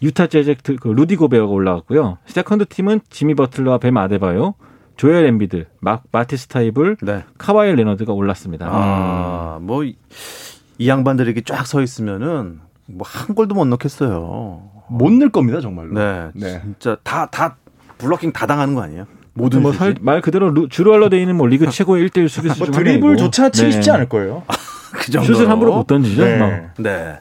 유타 0.01 0.27
재즈 0.27 0.55
그 0.79 0.87
루디 0.89 1.15
고베어가 1.15 1.51
올라갔고요. 1.51 2.17
second 2.25 2.65
team은 2.67 3.01
지미 3.09 3.35
버틀러와 3.35 3.77
뱀 3.77 3.95
아데바요, 3.97 4.55
조엘 4.97 5.25
엠비드, 5.25 5.65
막 5.79 6.03
마티스 6.11 6.47
타이블, 6.47 6.97
네. 7.01 7.23
카와이 7.37 7.73
레너드가 7.75 8.13
올랐습니다. 8.13 8.67
아, 8.69 9.59
뭐, 9.61 9.83
이, 9.83 9.95
이 10.77 10.89
양반들이 10.89 11.27
이렇게 11.31 11.41
쫙 11.41 11.65
서 11.65 11.81
있으면은 11.81 12.59
뭐 12.87 13.07
한 13.09 13.33
골도 13.35 13.55
못 13.55 13.65
넣겠어요. 13.65 14.69
못 14.89 15.01
넣을 15.01 15.29
겁니다 15.29 15.61
정말로. 15.61 15.93
네. 15.93 16.29
네. 16.35 16.61
진짜 16.61 16.97
다, 17.03 17.25
다, 17.27 17.55
블로킹 17.97 18.33
다 18.33 18.45
당하는 18.45 18.75
거 18.75 18.81
아니에요? 18.81 19.05
모든 19.33 19.61
뭐 19.61 19.71
슛이? 19.71 19.79
살- 19.79 19.95
말 20.01 20.21
그대로 20.21 20.49
루, 20.49 20.67
주루 20.67 20.91
할러데이는 20.93 21.35
뭐 21.37 21.47
리그 21.47 21.65
최고의 21.71 22.09
1대1 22.09 22.27
수비수 22.27 22.59
뭐. 22.65 22.71
드리블조차 22.71 23.49
치기 23.49 23.67
네. 23.67 23.71
쉽지 23.71 23.89
않을 23.91 24.09
거예요. 24.09 24.43
그 24.93 25.11
정도. 25.11 25.33
슛을 25.33 25.49
함부로 25.49 25.75
못 25.75 25.87
던지죠. 25.87 26.23
네. 26.23 26.37
뭐. 26.37 26.49
네. 26.77 27.19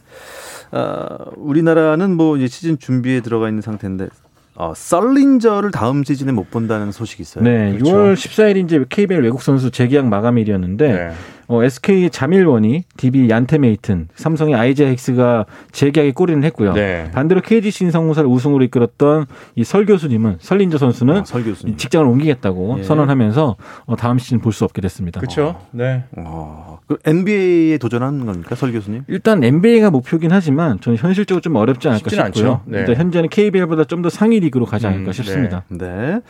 어, 0.73 1.07
우리나라는 1.37 2.17
뭐 2.17 2.37
이제 2.37 2.47
시즌 2.47 2.79
준비에 2.79 3.21
들어가 3.21 3.49
있는 3.49 3.61
상태인데 3.61 4.09
어, 4.55 4.73
썰린저를 4.75 5.71
다음 5.71 6.05
시즌에 6.05 6.33
못 6.33 6.51
본다는 6.51 6.93
소식이 6.93 7.23
있어요. 7.23 7.45
네, 7.45 7.73
그렇죠. 7.73 7.93
6월 7.93 8.15
14일 8.15 8.65
이제 8.65 8.85
KBL 8.89 9.23
외국 9.23 9.43
선수 9.43 9.71
재계약 9.71 10.07
마감일이었는데 10.07 10.93
네. 10.93 11.13
어, 11.49 11.63
SK 11.63 12.11
자밀원이 12.11 12.85
DB 12.97 13.29
얀테메이튼, 13.29 14.09
삼성의 14.15 14.55
아이제 14.55 14.87
헥스가 14.87 15.47
재계약에 15.73 16.13
꼬리를 16.13 16.43
했고요. 16.45 16.73
네. 16.73 17.11
반대로 17.13 17.41
KG 17.41 17.71
신성무사를 17.71 18.29
우승으로 18.29 18.65
이끌었던 18.65 19.27
이 19.57 19.65
설 19.65 19.87
교수님은 19.87 20.37
설린저 20.41 20.79
선수는 20.79 21.17
아, 21.21 21.25
설 21.25 21.45
교수님. 21.45 21.75
이 21.75 21.77
직장을 21.77 22.07
옮기겠다고 22.07 22.77
예. 22.79 22.83
선언하면서 22.83 23.57
어, 23.87 23.97
다음 23.97 24.19
시즌 24.19 24.39
볼 24.41 24.53
수 24.53 24.65
없게 24.65 24.83
됐습니다. 24.83 25.19
그렇죠. 25.19 25.59
네. 25.71 26.05
어, 26.19 26.79
그 26.87 26.99
NBA에 27.07 27.79
도전하는 27.79 28.27
겁니까, 28.27 28.55
설 28.55 28.71
교수님? 28.73 29.05
일단 29.09 29.43
NBA가 29.43 29.91
목표긴 29.91 30.31
하지만 30.31 30.79
저는 30.81 30.99
현실적으로 30.99 31.41
좀 31.41 31.57
어렵지 31.57 31.89
않을까 31.89 32.11
싶고요. 32.11 32.61
네. 32.67 32.81
일단 32.81 32.97
현재는 32.97 33.29
KBL보다 33.31 33.85
좀 33.85 34.03
더 34.03 34.09
상위 34.11 34.41
리그로 34.41 34.67
가지 34.67 34.87
않을까 34.89 35.11
음, 35.11 35.13
싶습니다. 35.13 35.63
네. 35.69 36.21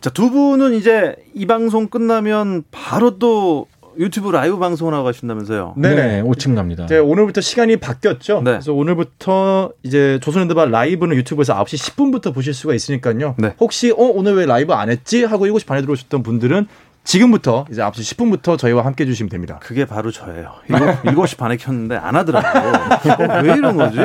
자, 0.00 0.10
두 0.10 0.30
분은 0.30 0.74
이제 0.74 1.14
이 1.32 1.46
방송 1.46 1.86
끝나면 1.86 2.64
바로 2.72 3.18
또 3.18 3.66
유튜브 4.00 4.30
라이브 4.30 4.58
방송을 4.58 4.94
하고 4.94 5.04
가신다면서요? 5.04 5.74
네. 5.76 5.94
네, 5.94 6.22
5층 6.22 6.54
갑니다. 6.56 6.84
이제 6.84 6.98
오늘부터 6.98 7.42
시간이 7.42 7.76
바뀌었죠. 7.76 8.40
네. 8.42 8.52
그래서 8.52 8.72
오늘부터 8.72 9.72
이제 9.82 10.18
조선핸드바 10.22 10.64
라이브는 10.64 11.14
유튜브에서 11.16 11.54
9시 11.62 11.94
10분부터 11.94 12.32
보실 12.34 12.54
수가 12.54 12.74
있으니까요. 12.74 13.34
네. 13.38 13.54
혹시 13.60 13.90
어 13.90 13.96
오늘 13.96 14.36
왜 14.36 14.46
라이브 14.46 14.72
안 14.72 14.90
했지 14.90 15.22
하고 15.24 15.46
7시 15.46 15.66
반에 15.66 15.82
들어오셨던 15.82 16.22
분들은 16.22 16.66
지금부터 17.04 17.66
이제 17.70 17.82
9시 17.82 18.16
10분부터 18.16 18.56
저희와 18.58 18.84
함께 18.84 19.04
해 19.04 19.06
주시면 19.06 19.28
됩니다. 19.30 19.58
그게 19.62 19.84
바로 19.84 20.10
저예요. 20.10 20.52
일곱, 21.04 21.26
시 21.26 21.36
반에 21.36 21.56
켰는데 21.56 21.96
안 21.96 22.14
하더라고요. 22.16 22.72
어, 22.72 23.42
왜 23.42 23.54
이런 23.54 23.76
거지? 23.76 23.98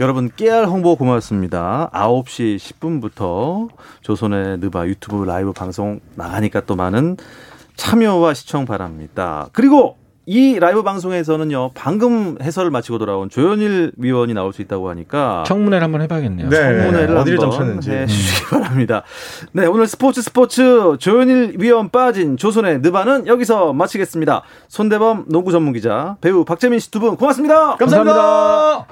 여러분, 0.00 0.30
깨알 0.34 0.64
홍보 0.66 0.96
고맙습니다. 0.96 1.90
9시 1.92 2.56
10분부터 2.56 3.68
조선의 4.00 4.58
느바 4.58 4.86
유튜브 4.86 5.24
라이브 5.24 5.52
방송 5.52 6.00
나가니까 6.16 6.62
또 6.62 6.74
많은 6.74 7.18
참여와 7.78 8.34
시청 8.34 8.66
바랍니다. 8.66 9.48
그리고 9.52 9.96
이 10.26 10.58
라이브 10.58 10.82
방송에서는요, 10.82 11.70
방금 11.72 12.36
해설을 12.42 12.70
마치고 12.70 12.98
돌아온 12.98 13.30
조현일 13.30 13.92
위원이 13.96 14.34
나올 14.34 14.52
수 14.52 14.60
있다고 14.60 14.90
하니까 14.90 15.44
청문회를 15.46 15.82
한번 15.82 16.02
해봐야겠네요. 16.02 16.50
네. 16.50 16.56
청문회를 16.82 17.16
어디를 17.16 17.38
점쳤는지. 17.38 17.90
해 17.92 18.06
주시기 18.06 18.50
바랍니다. 18.50 19.04
네, 19.52 19.64
오늘 19.64 19.86
스포츠 19.86 20.20
스포츠 20.20 20.96
조현일 20.98 21.54
위원 21.58 21.88
빠진 21.88 22.36
조선의 22.36 22.80
느바는 22.80 23.26
여기서 23.26 23.72
마치겠습니다. 23.72 24.42
손대범 24.68 25.24
농구 25.28 25.50
전문 25.50 25.72
기자, 25.72 26.16
배우 26.20 26.44
박재민 26.44 26.78
씨 26.80 26.90
두 26.90 27.00
분 27.00 27.16
고맙습니다. 27.16 27.76
감사합니다. 27.76 28.86